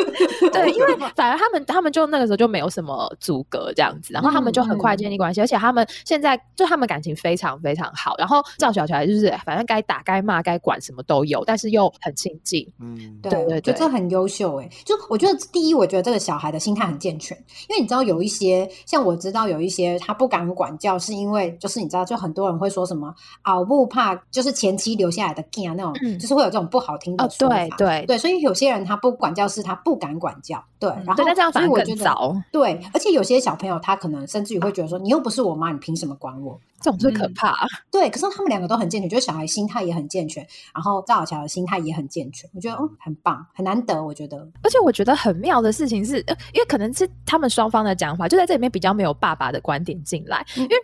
[0.52, 8.14] 对，因为反而他们他们就那个时候就没有什么阻隔这样子，然后他们就很快建立关系，而且他们现在就他们感情非常非常好。
[8.18, 12.66] 然后赵小乔就是反正该打该骂该管什么都有，但是又很亲近。
[12.80, 14.68] 嗯，对对对就这很优秀哎。
[14.84, 17.36] 就我觉得第一，我觉得这个小孩的心态很健全，
[17.68, 27.56] 因为你知道有一些像我知道有一些他不敢管教，是因为就是你知道，就很多人会说什么熬不怕，就是前妻留下来的 g 那种，嗯就是会有这种不好听的哦，说法。
[27.56, 36.60] 对对对，所以有些人他不管教是他不敢管教，对，然后对，这样反而所以我觉得更糟，对，而且有些小朋友他可能甚至于会觉得说，你又不是我妈，你凭什么管我？
[36.80, 37.66] 这种最可嗯怕。
[37.90, 44.38] 对，可是他们两个都很健全，就是小孩心态也很健全，然后赵小乔的心态也很健全，我觉得嗯很棒，很难得，我觉得。
[44.62, 50.76] 而且我觉得很妙的事情是，呃因为可能是他们双方的讲法，就在这里面比较没有爸爸的观点进来，因为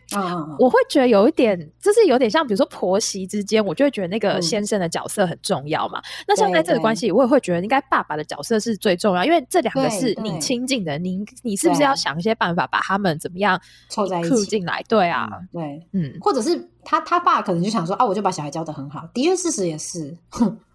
[0.59, 6.03] 我会觉得有一点，就是有点像，比如说婆媳之间，我就会觉得那个嗯先生的角色很重要嘛。
[6.27, 14.83] 那像在这个关系，我也会觉得应该爸爸的角色是最重要，因为这两个是你亲近的，你你是不是要想一些办法把他们怎么样凑在一起进来？
[14.89, 20.17] 对啊，对，嗯或者是他他爸可能就想说啊，我就把小孩教的很好，的确事实也是，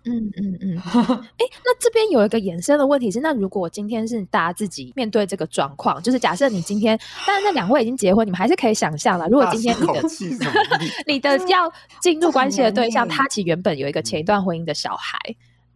[0.06, 0.78] 嗯 嗯嗯。
[0.78, 10.02] 哎，那这边有一个衍生的问题是，那如果今天是大家自己面对这个状况，就是假设你今天，但是那两位已经结婚，你们还是可以想象了，如果今天你的？
[11.06, 15.19] 你的要进入关系的对象，他其实原本有一个前一段婚姻的小孩，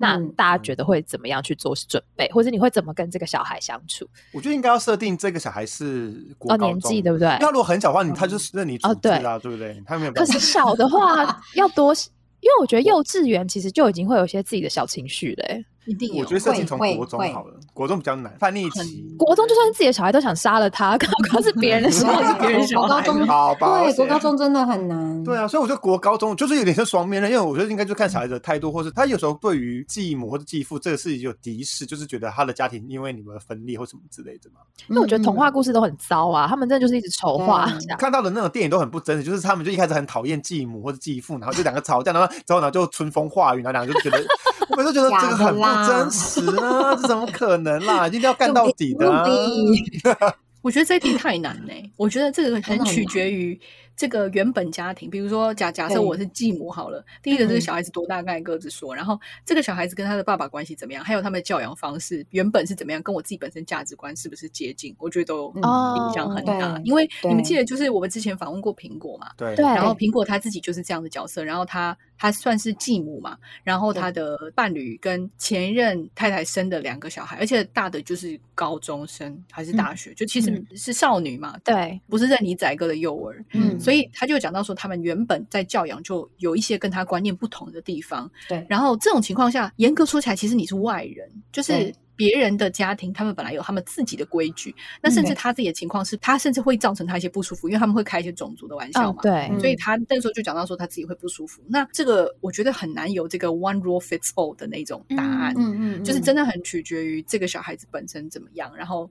[0.03, 4.07] 那嗯大家觉得会怎么样去做准备，或者你会怎么跟这个小孩相处？
[4.33, 7.39] 我觉得应该要设定这个小孩是国哦，年纪对不对因为？
[7.39, 9.81] 他如果很小的话，你他就是任你处哦置啊，对不对？
[9.85, 10.39] 他没有可办法是。
[10.39, 11.93] 小的话 要多，
[12.41, 15.65] 因为我觉得幼稚园其实就已经会有一些自己的小情绪嘞、欸。
[15.85, 19.05] 一定有我觉得设定从国中好了，国中比较难，叛逆期。
[19.17, 22.39] 国中就算是自己的小孩都想杀了他，更何况是别人的小孩。
[22.39, 25.23] 别人小孩国高中 好吧，对国高中真的很难。
[25.23, 34.61] 对啊，所以我觉得国高中就是有点像双面刃，因为我觉得应该就看小孩子的态度，或是他有时候对于继母或者继父这个事情有敌视，就是觉得他的家庭因为你们分裂或什么之类的嘛。
[34.87, 37.69] 因为我觉得童话故事都很糟啊，他们真的就是一直丑化。
[37.97, 44.23] 看到的那种电影都很不真实，就是他们就一开始很讨厌继母或者继父，然后就两个吵架，然后之后呢就春风化雨，然后两个就觉得，
[44.69, 48.07] 我每次觉得这个很不真实啊，这怎么可能啦？
[48.07, 49.25] 一定要干到底的、啊。
[50.61, 53.59] 我觉得这一题太难呢、我觉得这个很取决于
[53.97, 65.61] 这个原本家庭，比如说假假设我是继母好了，第一个这个嗯小孩子多大，刚才各自说，然后这个小孩子跟他的爸爸关系怎么样，还有他们的教养方式原本是怎么样，跟我自己本身价值观是不是接近，我觉得都嗯
[65.97, 66.77] 影响很大。
[66.77, 74.01] 对因为你们对记得，就是我们之前访问过苹果嘛，对对然后苹果他自己就是这样的角色，然后他他算是继母嘛，然后对。
[74.01, 83.77] 他的伴侣跟前任太太生的两个小孩，而且大的就是高中生还是大学，就其实嗯是少女嘛，对，不是任你宰割的幼儿，嗯。
[83.77, 88.65] 所以他就讲到说，他们原本在教养就有一些跟他观念不同的地方，对。
[88.69, 101.61] 然后这种情况下，严格说起来，其实你是外人，就是对别人的家庭，他们本来有他们自己的规矩，那甚至他自己的情况是，他甚至会造成他一些不舒服，因为他们会开一些种族的玩笑嘛，，哦对，嗯所以他那时候就讲到说他自己会不舒服。
[101.67, 109.09] 那这个我觉得很难有这个 one rule fits all 的那种答案，嗯嗯，就是真的很取决于这个小孩子本身怎么样，然后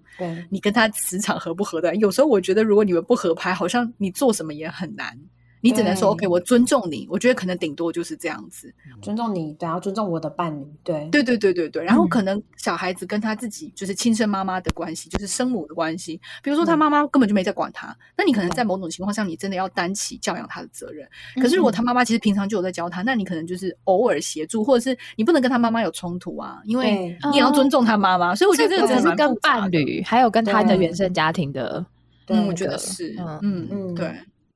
[0.48, 1.94] 你跟他磁场合不合的。
[1.96, 5.18] 有时候我觉得，如果你们不合拍，好像你做什么也很难。
[5.62, 7.06] 你只能说 OK，我尊重你。
[7.08, 8.72] 我觉得可能顶多就是这样子。
[9.00, 11.84] 尊重你，对，要尊重我的伴侣，对对对对对对。
[11.84, 16.20] 然后嗯可能小孩子跟他自己就是亲生妈妈的关系，就是生母的关系。
[16.42, 21.08] 比如说他嗯妈妈根本就没在管他，那你可能在某种情况下，你真的要担起教养他的责任。
[21.36, 28.34] 可是如果嗯他妈妈其实平常就有在教他，那你可能就是偶尔协助，或者是你不能跟他妈妈有冲突啊，因为你也要尊重他妈妈。
[28.34, 31.86] 所以我觉得这个真的蛮只是跟伴侣，还有跟他的原生家庭的，
[32.26, 34.12] 嗯，我觉得是，嗯嗯嗯对。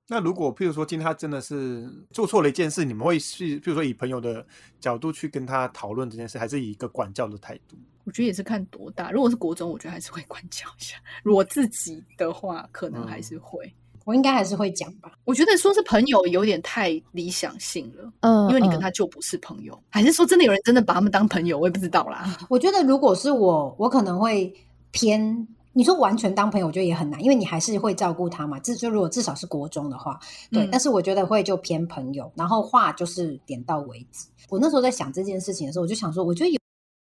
[0.09, 4.47] 那如果譬如说今天他真的是做错了一件事，你们会是譬如说以朋友的
[4.79, 7.77] 角度去跟他讨论这件事，还是以一个管教的态度？
[8.05, 9.11] 我觉得也是看多大。
[9.11, 10.97] 如果是国中，我觉得还是会管教一下。
[11.25, 13.75] 如果自己的话，可能还是会。
[14.05, 15.11] 我应该还是会讲吧。
[15.25, 21.59] 我觉得说是朋友有点太理想性了，嗯，因为你嗯跟他就不是朋友，还是说真的有人真的把他们当朋友？
[21.59, 22.39] 我也不知道啦。
[22.49, 24.55] 我觉得如果是我，我可能会
[24.93, 25.49] 偏。
[25.77, 28.59] 你说完全当朋友，我觉得也很难，因为你还是会照顾他嘛。
[28.61, 30.19] 至就如果至少是国中的话，
[30.51, 30.65] 对。
[30.65, 34.27] 嗯但是我觉得会就偏朋友，然后话就是点到为止。
[34.49, 36.59] 我那时候在想这件事情的时候，我就想说，我觉得有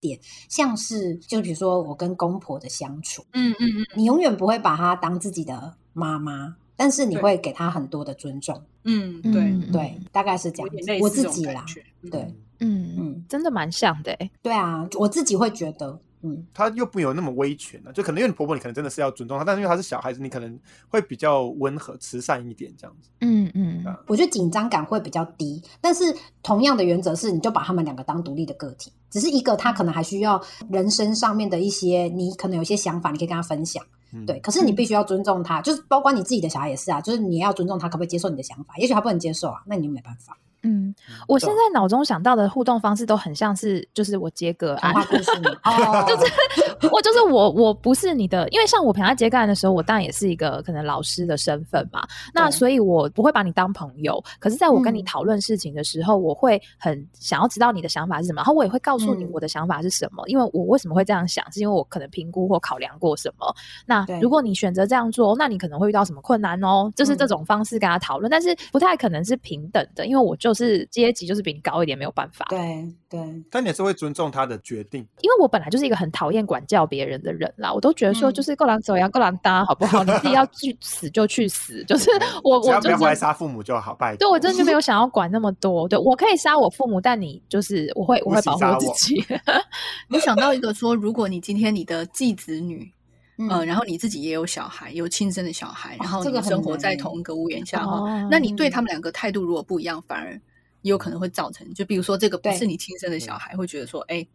[0.01, 8.59] 点像是，就比如说我跟公婆的相处，嗯嗯嗯你永远不会把她当自己的妈妈，但是你对会给她很多的尊重。
[8.83, 11.03] 嗯，嗯对，嗯对，大概是这有样子。
[11.03, 11.63] 我自己啦，
[12.09, 12.21] 对，
[12.59, 23.09] 嗯嗯，真的蛮像的欸，对啊，我自己会觉得，嗯，他又不有那么威权啊、就可能因为你婆婆，你可能真的是要尊重她，但是因为她是小孩子，你可能会比较温和、慈善一点这样子。
[23.21, 26.03] 嗯嗯啊我觉得紧张感会比较低，但是
[26.41, 34.39] 同样的原则是，你就把他们两个当独立的个体，只是一个他可能还需要人生上面的一些，你可能有一些想法，你可以跟他分享，嗯对。
[34.39, 38.73] 可是你必须要尊重他，就是包括你自己的小孩也是啊，就是你要尊重他，可不可以接受你的想法？
[38.77, 40.37] 也许他不能接受啊，那你就没办法。
[40.65, 40.93] 嗯，
[41.27, 45.31] 我现在脑中想到的互动方式都很像是，就是我接个案，童话故事，
[45.63, 54.21] 哦，就是我就是我，我不是你的，因为像我平常接个案的时候，我当然也是一个可能老师的身份嘛，那所以我不会把你当朋友。
[54.39, 63.53] 可是，在我跟你嗯讨论事情的时候，我会很想要知道你的想法是什么，然后我也会告诉你嗯我的想法是什么，因为我为什么会这样想，是因为我可能评估或考量过什么。
[63.85, 66.91] 那如果你选择这样做，那你可能会遇到什么困难哦？
[66.95, 72.45] 就是这嗯种方式跟他讨论，但是不太可能是平等的，因为我就是阶级就是比你高一点，没有办法。
[72.49, 73.19] 对对，
[73.51, 75.05] 但你也是会尊重他的决定。
[75.21, 80.03] 因为我本来就是一个很讨厌管教别人的人啦，我都觉得说嗯就是够狼走呀，够狼搭，好不好？
[80.03, 82.09] 你自己要 去死就去死，就是
[82.43, 84.17] 我只要不我就真要回来杀父母就好，拜托。
[84.17, 85.87] 对我真的就没有想要管那么多。
[85.87, 89.23] 对我可以杀我父母，但你就是我会我会保护我自己。
[90.09, 92.91] 我想到一个说，如果你今天你的继子女，
[93.37, 100.33] 嗯呃，然后你自己也有小孩，有亲生的小孩，然后这个很你生活在同一个屋檐下哈，哦那你对他们两个态度如果不一样，反而
[100.81, 104.25] 也有可能会造成，就比如说这个不是你亲生的小孩，会觉得说，哎。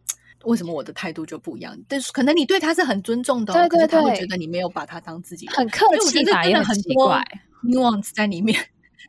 [0.45, 1.77] 为什么我的态度就不一样？
[1.87, 7.23] 但是可能你对他是很尊重的、哦，对对可是他会觉得你没有把他当自己人，很客气吧，也真的很多很奇怪。
[7.63, 8.59] nuance 在里面。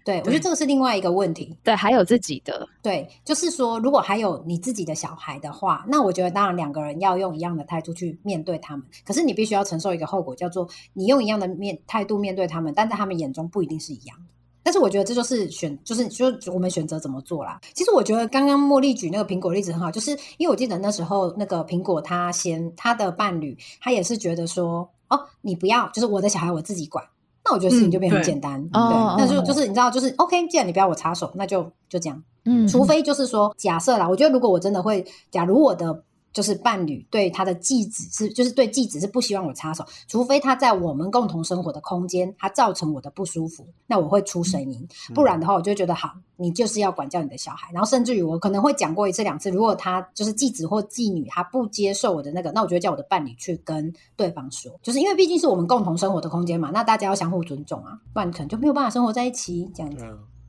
[0.04, 1.56] 对，我觉得这个是另外一个问题。
[1.62, 8.84] 对，还有自己的，对，就是说，如果还有你自己的小孩的话，那我觉得当然两个人要用一样的态度去面对他们。
[9.04, 14.24] 可是你必须要承受一个后果，叫做你用一样的面态度面对他们，但在他们眼中不一定是一样的。
[14.64, 17.60] 但是我觉得这就是选，就是就是我们选择怎么做啦。
[17.74, 27.04] 其实我觉得刚刚茉莉举那个苹果例子很好，就是因为我记得那时候那个苹果他先他的伴侣，他也是觉得说，哦，你不要，就是我的小孩我自己管。
[27.44, 28.80] 那我觉得事情就变很简单，对，
[29.18, 32.22] 那就就是你知道，就是 OK，既然你不要我插手，那就就这样。
[32.44, 36.02] 嗯，除非就是说，假设啦，我觉得如果我真的会，假如我的。
[36.32, 44.88] 就是伴侣对他的继子是，就是对继子是不希望我插手，除非他在我们共同生活的空间，他造成我的不舒服，那我会出声音。
[45.14, 47.70] 不然的话，我就觉得好，你就是要管教你的小孩。
[47.72, 60.04] 然后甚至于我可能会讲过一次两次，如果他就是继子或继女，他不接受我的那个，那我就会叫我的伴侣去跟对方说，就是因为毕竟是我们共同生活的空间嘛，那大家要相互尊重啊，不然可能就没有办法生活在一起这样子。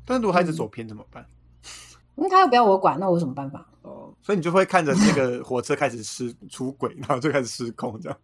[0.05, 1.25] 但是如果孩子走偏怎么办？
[2.15, 3.67] 那他又不要我管，那我有什么办法？
[4.23, 8.17] 所以你就会看着那个火车开始失 出轨，然后就开始失控这样。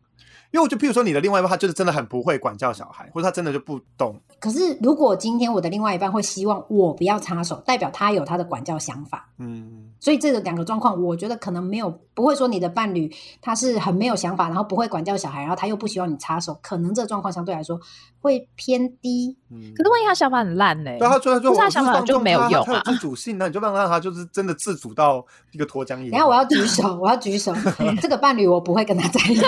[0.52, 4.20] 因为我就譬如说你的另外一半，他就是真的很不会管教小孩，或者他真的就不懂。
[4.39, 9.30] 可是如果今天我的另外一半会希望我不要插手，代表他有他的管教想法。
[9.38, 17.80] 嗯，所以这个两个状况，我觉得可能没有不会说你的伴侣他是很没有想法，然后不会管教小孩，然后他又不希望你插手，可能这状况相对来说
[18.20, 19.38] 会偏低。
[19.52, 20.91] 嗯，可是万一他想法很烂呢？
[20.97, 26.10] 对，他说说他想法就没有用啊，自主性，那你就让让他就是真的自主到一个脱缰野。
[26.10, 27.54] 然后我要举手，我要举手，
[28.02, 29.43] 这个伴侣我不会跟他在一起。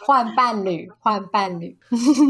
[0.00, 1.76] 换伴侣，换伴侣。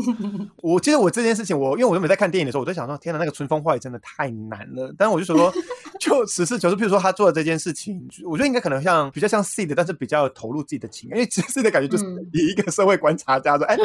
[0.62, 4.94] 我其实我这件事情，我因为我原本在看电影的时候，我在想说，天哪，那个春风化雨真的太难了。
[4.96, 5.52] 但是我就说，
[6.00, 13.76] 就实事求是，比如说他做的这件事情，我觉得应该可能像比较像 C 的，但是比较投入自己的情感，因为 C 的感觉就是以一个社会观察家说，哎，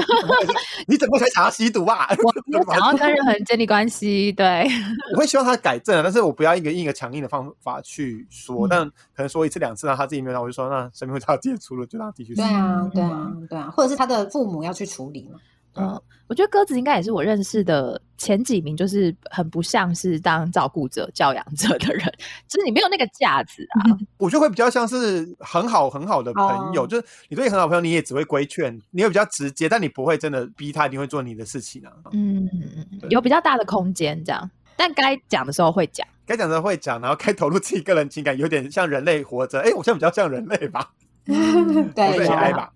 [0.88, 2.08] 你怎么才查吸毒啊？
[2.22, 4.68] 我想要跟任何人建立关系，对，
[5.14, 12.36] 我会希望他改正，但是我不要一个一个强硬的方法去说，但可能说一次两次让他自己没有，我就说那生命会他接触了，就让他继续。
[12.36, 13.61] 对啊，对啊，对啊。
[13.70, 15.40] 或者是他的父母要去处理嘛？
[15.76, 22.06] 嗯，我觉得鸽子应该也是我认识的前几名，就是很不像是当照顾者、教养者的人，
[22.46, 23.98] 就是你没有那个架子啊。
[24.18, 31.92] 我觉得会比较像是很好很好的朋友，就是你对很好朋友，你也只会规劝，你会比较直接，但你不会真的逼他一定会做你的事情啊。
[32.12, 32.50] 嗯，
[33.10, 39.62] 有比较大的空间这样，但该讲的时候会讲，该讲的时候会讲，然后该投入自己个人情感，有点像人类活着。
[39.62, 40.92] 哎，我现在比较像人类吧，
[41.24, 42.74] 对，爱吧。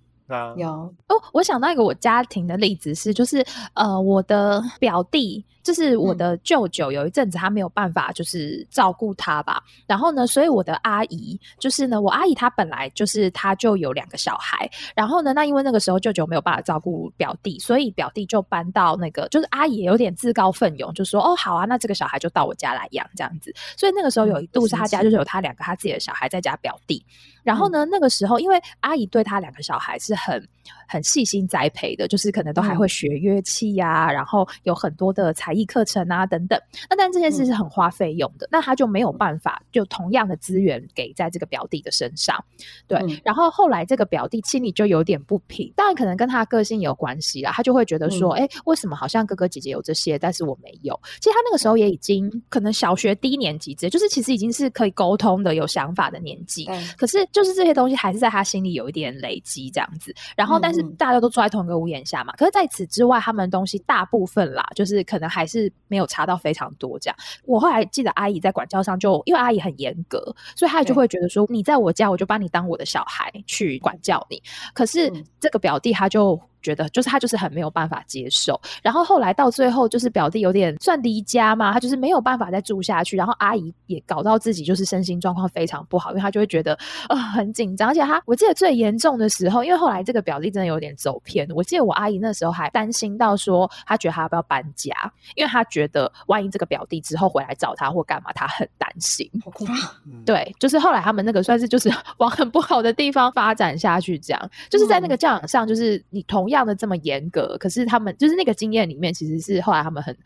[0.58, 5.44] 有哦，我想到一个我家庭的例子是，就是呃，我的表弟。
[5.66, 25.16] 就是我的舅舅有一阵子他没有办法就是照顾他吧，然后呢，所以我的阿姨就是呢，我阿姨她本来就是她就有两个小孩，然后呢，那因为那个时候舅舅没有办法照顾表弟，所以表弟就搬到那个，就是阿姨有点自告奋勇，就说哦好啊，那这个小孩就到我家来养这样子，所以那个时候有一度是他家就是。
[25.16, 27.02] 有他两个他自己的小孩在家表弟，
[27.42, 30.46] 然后呢，那个时候因为阿姨对他两个小孩是很
[30.88, 35.56] 很细心栽培的，就是可能都还会学乐器呀，然后有很多的才。
[35.56, 36.60] 艺课程啊等等，
[36.90, 42.44] 那但这件事是很花费用的，那他就没有办法就同样的资源给在这个表弟的身上，
[42.90, 43.00] 对。
[43.24, 51.00] 然后后来这个表弟心里就有点不平，当然可能跟他个性有关系啦，他就会觉得说，哎，为什么好像哥哥姐姐有这些，但是我没有？
[51.22, 60.14] 其实他那个时候也已经可能小学低年级，这就是其实已经是可以沟通的、有想法的年纪，可是就是这些东西还是在他心里有一点累积这样子。
[60.36, 65.46] 然后，但是大家都住在同一个屋檐下嘛，可是在此之外，他们东西大部分啦，就是可能还。
[65.46, 67.16] 是没有查到非常多这样。
[67.46, 70.20] 我后来记得阿姨在管教上就，因为阿姨很严格，
[70.56, 74.42] 所以她就会觉得说，你在我家，我就把你当我的小孩去管教你。
[74.74, 76.42] 可是这个表弟他就。
[76.66, 86.76] 觉得就是他就是很没有办法接受，然后后来到最后就是表弟有点算离家嘛，他就是没有办法再住下去，然后阿姨也搞到自己就是身心状况非常不好，因为他就会觉得
[87.08, 94.92] 呃很紧张，而且他我记得最严重的时候，因为后来这个表弟真的有点走偏，我记得我阿姨那时候还担心到说，他觉得他要不要搬家，
[95.36, 99.30] 因为他觉得万一这个表弟之后回来找他或干嘛，他很担心。
[100.26, 106.55] 对，就是后来他们那个算是就是 往很不好的地方发展下去，这样就是在那个教养上，就是你同样。
[106.56, 110.18] 这样的这么严格，可是他们就是那个经验里面，其实是后来他们很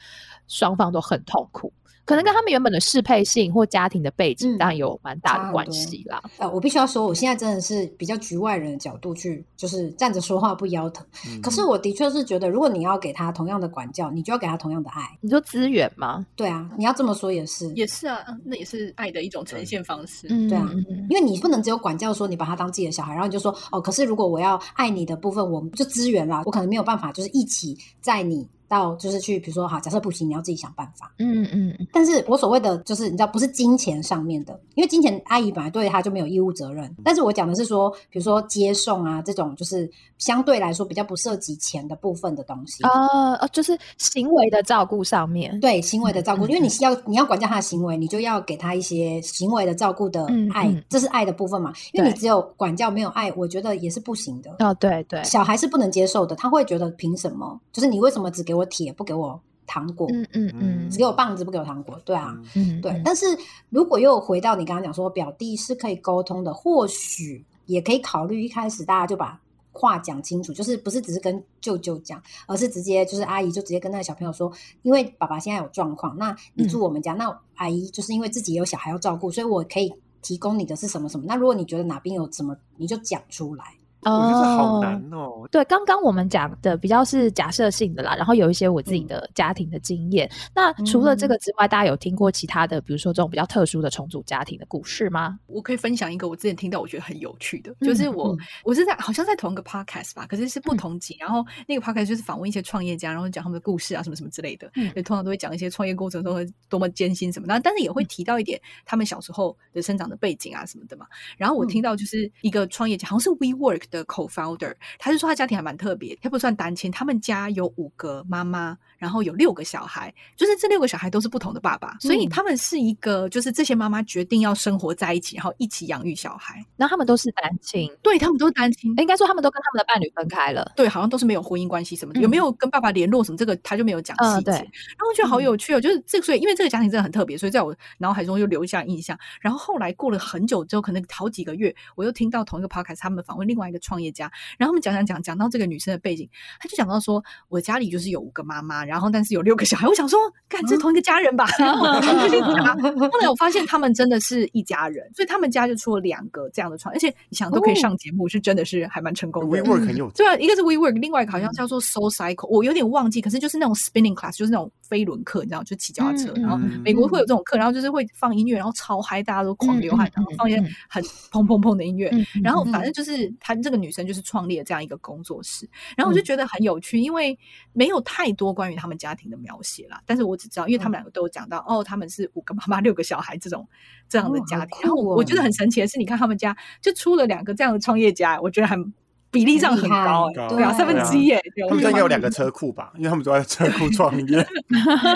[0.48, 1.74] 双方都很痛苦。
[2.10, 6.20] 可能跟他们原本的适配性或家庭的背景当然有蛮大的关系啦。
[6.40, 11.06] 呃，我必须要说，我现在真的是比较局外人的角度去，就是站着说话不腰疼。
[11.40, 15.04] 可是我的确是觉得，如果你要给他同样的管教，你就要给他同样的爱。
[15.22, 16.26] 你说资源吗？
[16.36, 20.28] 对啊，你要这么说也是，也是啊，那也是爱的一种呈现方式。
[20.50, 20.68] 对啊，
[21.12, 28.48] 因为你不能只有管教，说你把他当自己的小孩，然后你就说哦，可是如果我要爱你的部分，我就资源啦，我可能没有办法，就是一起在你。
[28.70, 31.12] 到就是去，比如说哈，假设不行，你要自己想办法。
[31.18, 31.88] 嗯嗯嗯。
[31.92, 36.96] 但是我所谓的就是你知道，不是金钱上面的，因为金钱阿姨本来对他就没有义务责任。
[37.04, 42.84] 但是我讲的是说，比如说接送啊这种，就是相对来说比较不涉及钱的部分的东西。
[42.84, 45.60] 哦哦，就是行为的照顾上面。
[45.60, 51.74] 对行为的照顾，因为你是要你要管教他的行为，你就要给他一些行为的照顾的爱，这是爱的部分嘛。
[51.94, 54.56] 因为你只有管教没有爱，我觉得也是不行的。
[54.60, 57.60] 哦，对对，小孩是不能接受的，他会觉得凭什么？
[57.72, 60.08] 就是你为什么只给我铁不给我糖果？
[60.12, 62.00] 嗯嗯嗯，只给我棒子不给我糖果？
[62.04, 63.02] 对啊，嗯对。
[63.06, 63.26] 但是
[63.70, 69.40] 如果又回到你刚刚讲说表弟是可以沟通的，或许也可以考虑一开始大家就把
[69.72, 74.52] 话讲清楚，就是不是只是跟舅舅讲，而是直接就是阿姨就直接跟那个小朋友说，
[74.82, 81.26] 因为爸爸现在有状况，那你住我们家，那阿姨就是因为自己有小孩要照顾，所以我可以提供你的是什么什么。
[81.28, 83.64] 那如果你觉得哪边有什么，你就讲出来。
[84.02, 85.48] 我觉得好难哦。
[85.52, 90.30] 对，刚刚我们讲的比较是假设性的啦，然后有一些我自己的家庭的经验。
[90.54, 95.40] 那除了这个之外，大家有听过其他的，比如说这种比较特殊的重组家庭的故事吗？
[95.48, 101.18] 我可以分享一个我之前听到我觉得很有趣的，就是我我是在好像在同一个 podcast 吧，可是是不同集。
[101.20, 104.72] 然后那个 podcast 就是访问一些创业家，然后讲他们的故事啊，什么什么之类的。
[104.76, 111.06] 嗯，通常都会讲一些创业过程中的多么艰辛什么的，但是也会提到一点他们小时候的生长的背景啊什么的嘛。
[111.38, 114.74] 然后我听到就是一个创业家，好像是 WeWork 的 co-founder。
[114.98, 126.64] 他就说他家庭还蛮特别，他不算单亲，他们家有五个妈妈，然后有六个小孩，就是这六个小孩都是不同的爸爸，所以他们是一个，就是这些妈妈决定要生活在一起，然后一起养育小孩。
[126.78, 134.52] 然后他们都是单亲，对他们都是单亲，应该说他们都跟他们的伴侣分开了，对，好像都是没有婚姻关系什么的，有没有跟爸爸联络什么，这个他就没有讲细节。
[134.52, 134.62] 然
[135.00, 139.18] 后觉得好有趣哦，就是这个，所以因为这个家庭真的很特别，所以在我脑海中又留下印象。
[139.42, 149.88] 然后后来过了很久之后，可能好几个月，我又听到同一个 podcast 他们访问另外一个创业家，然后他们讲讲讲讲到这个女生的背景，他就讲到说，我家里就是有五个妈妈，然后但是有六个小孩。
[149.88, 151.46] 我想说，干这同一个家人吧。
[151.60, 159.62] 后来我发现他们真的是一家人，所以他们家就出了两个这样的创，而且你想都可以上节目，是真的是还蛮成功的。
[159.62, 160.10] WeWork 很有。
[160.12, 171.02] 对啊，一个是 WeWork，另外一个好像叫做 Soul Cycle，我有点忘记，可是就是那种 spinning class，就是那种飞轮课，你知道，就骑脚踏车，然后美国会有这种课，然后就是会放音乐，然后超嗨，大家都狂流汗，然后放一些很
[171.32, 172.12] 砰砰砰的音乐，
[172.44, 175.70] 然后反正就是她这个女生就是创立了这样一个工作室。
[175.98, 177.38] 然后我就觉得很有趣，因为
[177.74, 180.02] 没有太多关于他们家庭的描写啦。
[180.06, 183.68] 但是我只知道，因为他们两个都有讲到，哦，他们是五个妈妈六个小孩这种
[184.08, 184.80] 这样的家庭。
[184.82, 188.94] 然后我觉得很神奇的是，你看他们家就出了两个这样的创业家，我觉得很。
[189.32, 191.30] 比例上很高，对啊，三分之一。
[191.70, 192.92] 他们应该有两个车库吧？
[192.96, 194.48] 因为他们都在车库创业，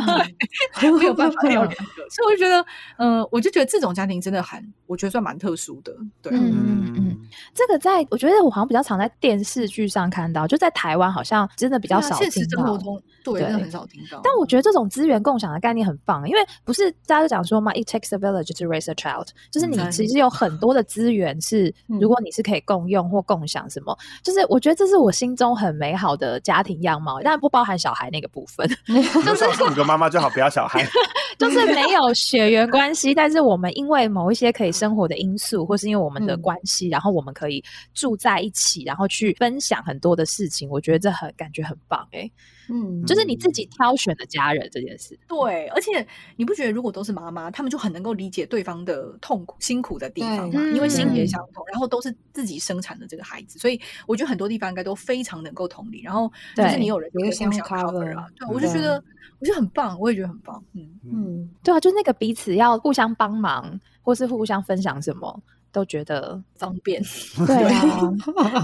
[0.82, 1.76] 没有办法 有两个。
[2.09, 2.66] 所以我就觉得，
[2.97, 5.91] 呃，我就觉得这种家庭真的很，我觉得算蛮特殊的。
[6.22, 7.18] 对，嗯嗯，
[7.55, 14.22] 这个在我觉得我好像比较常在电视剧上看到，就在台湾好像真的比较少现实生活中，对，真的很少听到。
[14.24, 23.97] 但我觉得这种资源共享的概念很棒，因为不是大家都讲说嘛，it takes a village to raise a child，就是你其实有很多的资源是，如果你是可以共用或共享什么。
[24.24, 28.68] 就是我觉得这是我心中很美好的家庭样貌，但不包含小孩那个部分。
[29.26, 30.86] 就是五个妈妈就好，不要小孩。
[31.39, 40.70] 就是没有血缘关系，但是我们因为某一些可以生活的因素，或是因为我们的关系，然后我们可以住在一起，然后去分享很多的事情。
[40.70, 42.30] 我觉得这很感觉很棒哎。
[42.70, 45.18] 嗯，就是你自己挑选的家人这件事。
[45.28, 46.05] 对，而且
[46.36, 50.61] 你不觉得如果都是妈妈，他们就很能够理解对方的痛苦、辛苦的地方嘛？
[50.74, 56.01] 因为性别相同，然后都是自己生产的这个孩子，所以我觉得很多地方应该都非常能够同理。
[56.01, 59.03] 然后就是你有人互相 cover 啊，对，我就觉得
[59.39, 60.64] 我觉得很棒，我也觉得很棒。
[60.74, 65.41] 嗯嗯，对啊，就那个彼此要互相帮忙，或是互相分享什么。
[65.74, 67.01] 都觉得方便，
[67.45, 68.13] 对啊，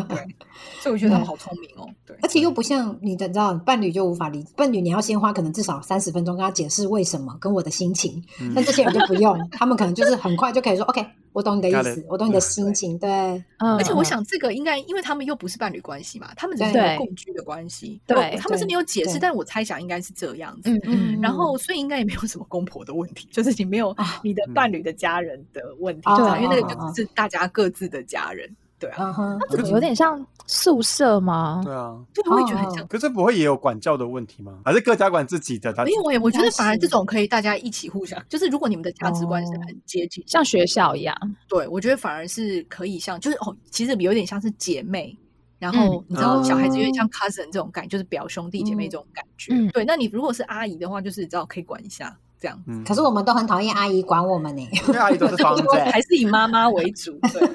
[0.07, 0.18] 对，
[0.80, 8.24] 所以我觉得他们好聪明哦，对，而且又不像你的，你知道，伴侣就无法理伴侣，你要先花可能至少三十分钟跟他解释为什么跟我的心情，
[8.55, 11.05] 但这些人就不用，他们可能就是很快就可以说 OK。
[11.40, 13.10] 我懂你的意思，我懂你的心情，对。
[13.60, 20.70] 嗯，而且我想这个应该，因为他们又不是伴侣关系嘛，他们只是一个共居的关系，对，他们是没有解释，但我猜想应该是这样子。
[20.70, 21.22] 嗯嗯。
[21.22, 28.54] 然后，所以应该也没有什么公婆的问题，就是你没有你的伴侣的家人的问题，对，因为那个就只是大家各自的家人。
[28.80, 31.61] 对啊，那怎么有点像宿舍吗？
[31.63, 32.88] 对啊，就不会觉得很像。
[32.88, 34.59] 可是不会也有管教的问题吗？
[34.63, 35.71] 还是各家管自己的？
[35.88, 41.15] 因为我觉得反而这种可以大家一起互相，就是如果你们的价值观是很接近，像学校一样，
[41.47, 45.15] 对我觉得反而是可以像，就是哦，其实有点像是姐妹。
[45.59, 49.53] 然后你知道小孩子有点像 cousin 这种感，就是表兄弟姐妹这种感觉。
[49.73, 52.17] 对，那你如果是阿姨的话，就是你知道可以管一下。
[52.40, 52.58] 这样。
[52.68, 54.62] 嗯可是我们都很讨厌阿姨管我们呢。
[54.88, 55.36] 因为阿姨都是
[55.92, 57.48] 还是以妈妈为主，对。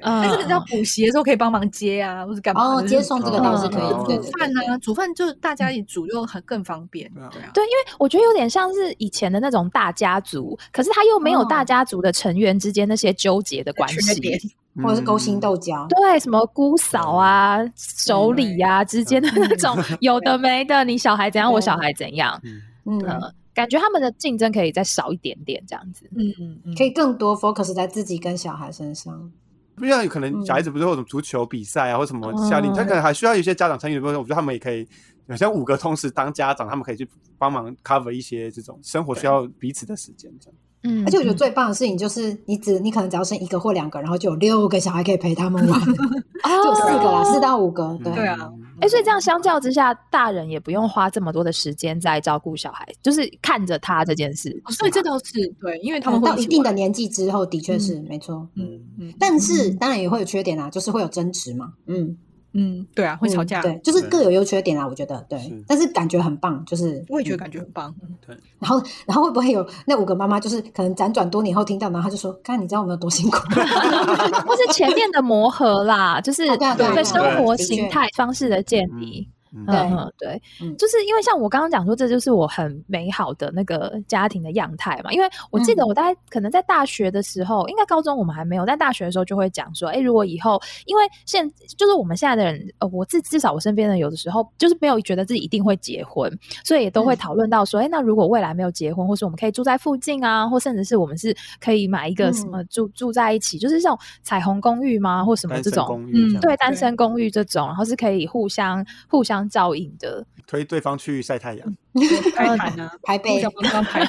[0.00, 2.62] 嗯但这个要补习的时候可以帮忙接啊，或者干嘛？
[2.76, 7.10] 哦，接送这个倒是可以煮饭啊，煮饭就大家一煮就很更方便。
[7.52, 14.52] 对因为我觉得有点像是以前的那种大家族，可是他又没有大家族的成员之间那些纠结的关系。
[14.80, 15.84] 或者是勾嗯心斗角。
[15.88, 22.40] 对，什么姑嫂啊、妯娌啊之间的那种有的没的，你小孩怎样，我小孩怎样，
[22.86, 23.20] 嗯
[23.58, 26.08] 感觉他们的竞争可以再少一点点，这样子。
[26.16, 29.32] 嗯嗯嗯，可以更多 focus 在自己跟小孩身上。
[29.74, 34.14] 不像有可能小孩子不是会有什么足球比赛啊，或什么夏令，嗯他可能还需要一些家长参与的部分。
[34.14, 34.86] 我觉得他们也可以，
[35.28, 40.32] 好像五个同时当家长，他们可以去帮忙 cover 一些这种生活需要彼此的时间。
[40.40, 47.98] 这样，嗯而且我觉得最棒的事情就是，你只你可能只要生一个或两个，然后就有六个小孩可以陪他们玩， 就有四个啦，四到五个。
[48.02, 54.50] 对对啊嗯，哎、所以这样相较之下，大人也不用花这么多的时间在照顾小孩，就是看着他这件事。
[54.64, 55.24] 哦所以这倒是
[55.60, 58.48] 对，因为他们到一定的年纪之后，的确是没错。
[58.54, 61.72] 嗯嗯但是当然也会有缺点啦，就是会有争执嘛。
[61.86, 62.16] 嗯，
[62.60, 63.60] 嗯，对啊，会吵架。
[63.60, 64.84] 嗯对，就是各有优缺点啊。
[64.86, 67.94] 我觉得对是，但是感觉很棒，就是我也觉得嗯感觉很棒。
[68.26, 79.28] 对然后，然后会不会有那五个妈妈，就是可能辗转多年后听到，然后她就说：“看，你知道我们有多辛苦？” 或是前面的磨合啦，就是啊对啊对生活形态方式的建立。
[79.52, 79.64] 嗯。
[79.64, 79.76] 嗯对。
[79.78, 80.76] 嗯，对，嗯。
[80.76, 85.12] 就是因为像我刚刚讲说，这就是我很美好的那个家庭的样态嘛。
[85.12, 85.88] 因为我记得嗯。
[85.88, 96.30] 我大概可能在大学的时候，应该高中我们还没有，但大学的时候就会讲说，哎，如果以后，因为现就是我们现在的人，呃，我至至少我身边的有的时候就是没有觉得自己一定会结婚，
[96.64, 97.16] 所以也都会嗯。
[97.18, 105.86] 讨论到说，哎、那如果未来没有结婚，或是我们可以住在附近啊，或甚至是我们是可以买一个什么住、住在一起，就是这种彩虹公寓吗，或什么这种。
[105.86, 111.76] 公寓这样，对，单身公寓这种，然后是可以互相互相照应的，推对方去晒太阳。
[112.34, 114.08] 拍盘啊， 排背互相帮忙拍。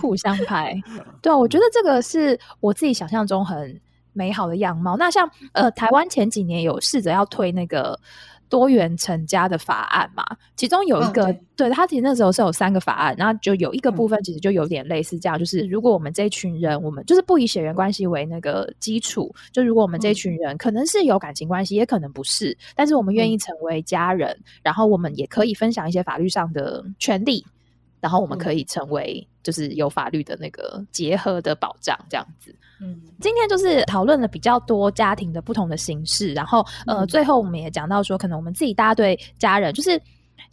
[0.00, 0.80] 互相拍。
[1.20, 3.80] 对啊，我觉得这个是我自己想象中很
[4.12, 4.96] 美好的样貌。
[4.96, 7.98] 那像呃，台湾前几年有试着要推那个。
[8.54, 10.24] 多元成家的法案嘛，
[10.54, 20.14] 其中有一个，嗯对他其实那时候是有三个法案，然后就有一个部嗯分其实就有点类似这样，就是如果我们这一群人，我们就是不以血缘关系为那个基础，就如果我们这一嗯。
[20.14, 27.44] 群人可能是有感情关系，也可能不是，但是我们愿意成为家人，然后我们也可以分享一些法律上的权利，
[28.00, 28.40] 然后我们嗯。
[28.40, 32.54] 可以成为就是有法律的那个结合的保障，这样子。
[32.84, 40.00] 嗯，今天就是讨论了比较多家庭的不同的形式，然后呃，嗯最后我们也讲到说，可能我们自己大家对家人就是。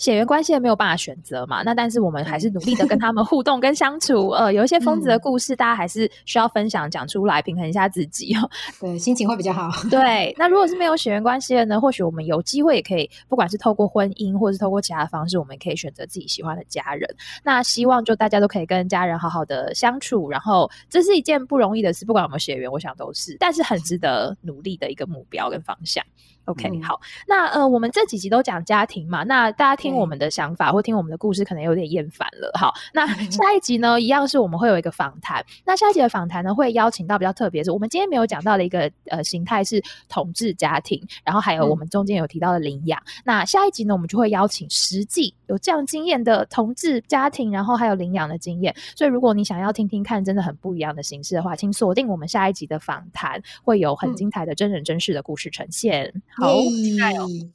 [0.01, 4.29] 血缘关系也没有办法选择嘛，那但是我们还是努力的跟他们互动跟相处。
[4.29, 8.49] 呃，有一些疯子的故事，大家还是需要分享讲出来，平衡一下自己哦。
[8.81, 9.69] 对，心情会比较好。
[9.91, 11.79] 对，那如果是没有血缘关系的呢？
[11.79, 17.07] 或许我们有机会也可以，不管是透过婚姻，或者是透过其他的方式，我们可以选择自己喜欢的家人。
[17.43, 26.03] 那希望就大家都可以跟家人好好的相处，然后这是一件不容易的事，不管有没有血缘，我想都是，但是很值得努力的一个目标跟方向。
[26.45, 32.51] OK，、嗯好，那呃，我们这几集都讲家庭嘛，那大家听我们的想法或听我们的故事，可能有点厌烦了。
[32.59, 35.45] 好，那 下一集呢，一样是我们会有一个访谈。
[35.65, 43.01] 那下一集的访谈呢，会邀请到比较特别的是，我们今天没有讲到的一个呃形态是同志家庭，然后还有我们中间有提到的领养。
[43.23, 48.75] 那下一集呢，我们就会邀请实际有这样经验的同志家庭，然后还有领养的经验。
[48.95, 56.11] 所以如果你想要听听看真的很不一样的形式的话，请锁定我们下一集的访谈，会有很嗯精彩的真人真事的故事呈现。
[56.35, 56.53] 好。
[56.53, 57.01] 耶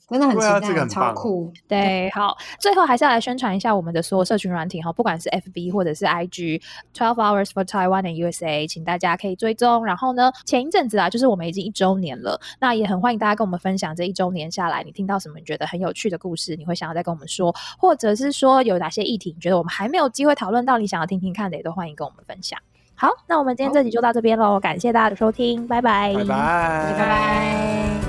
[0.09, 1.53] 真的很期待啊这个待，很超酷。
[1.66, 6.62] 对，好，最后还是要来宣传一下我们的所有社群软体哈，不管是 FB 或者是 IG
[6.95, 9.85] Twelve Hours for Taiwan and USA，请大家可以追踪。
[9.85, 22.59] 然后呢，前一阵子啊，就是我们已经一周年了，那也很欢迎大家跟我们分享这一周年下来，你听到什么你觉得很有趣的故事，你会想要再跟我们说，或者是说有哪些议题你觉得我们还没有机会讨论到，你想要听听看的，也都欢迎跟我们分享。
[22.95, 28.05] 好，那我们今天这集就到这边喽，感谢大家的收听，拜拜，拜拜，拜拜。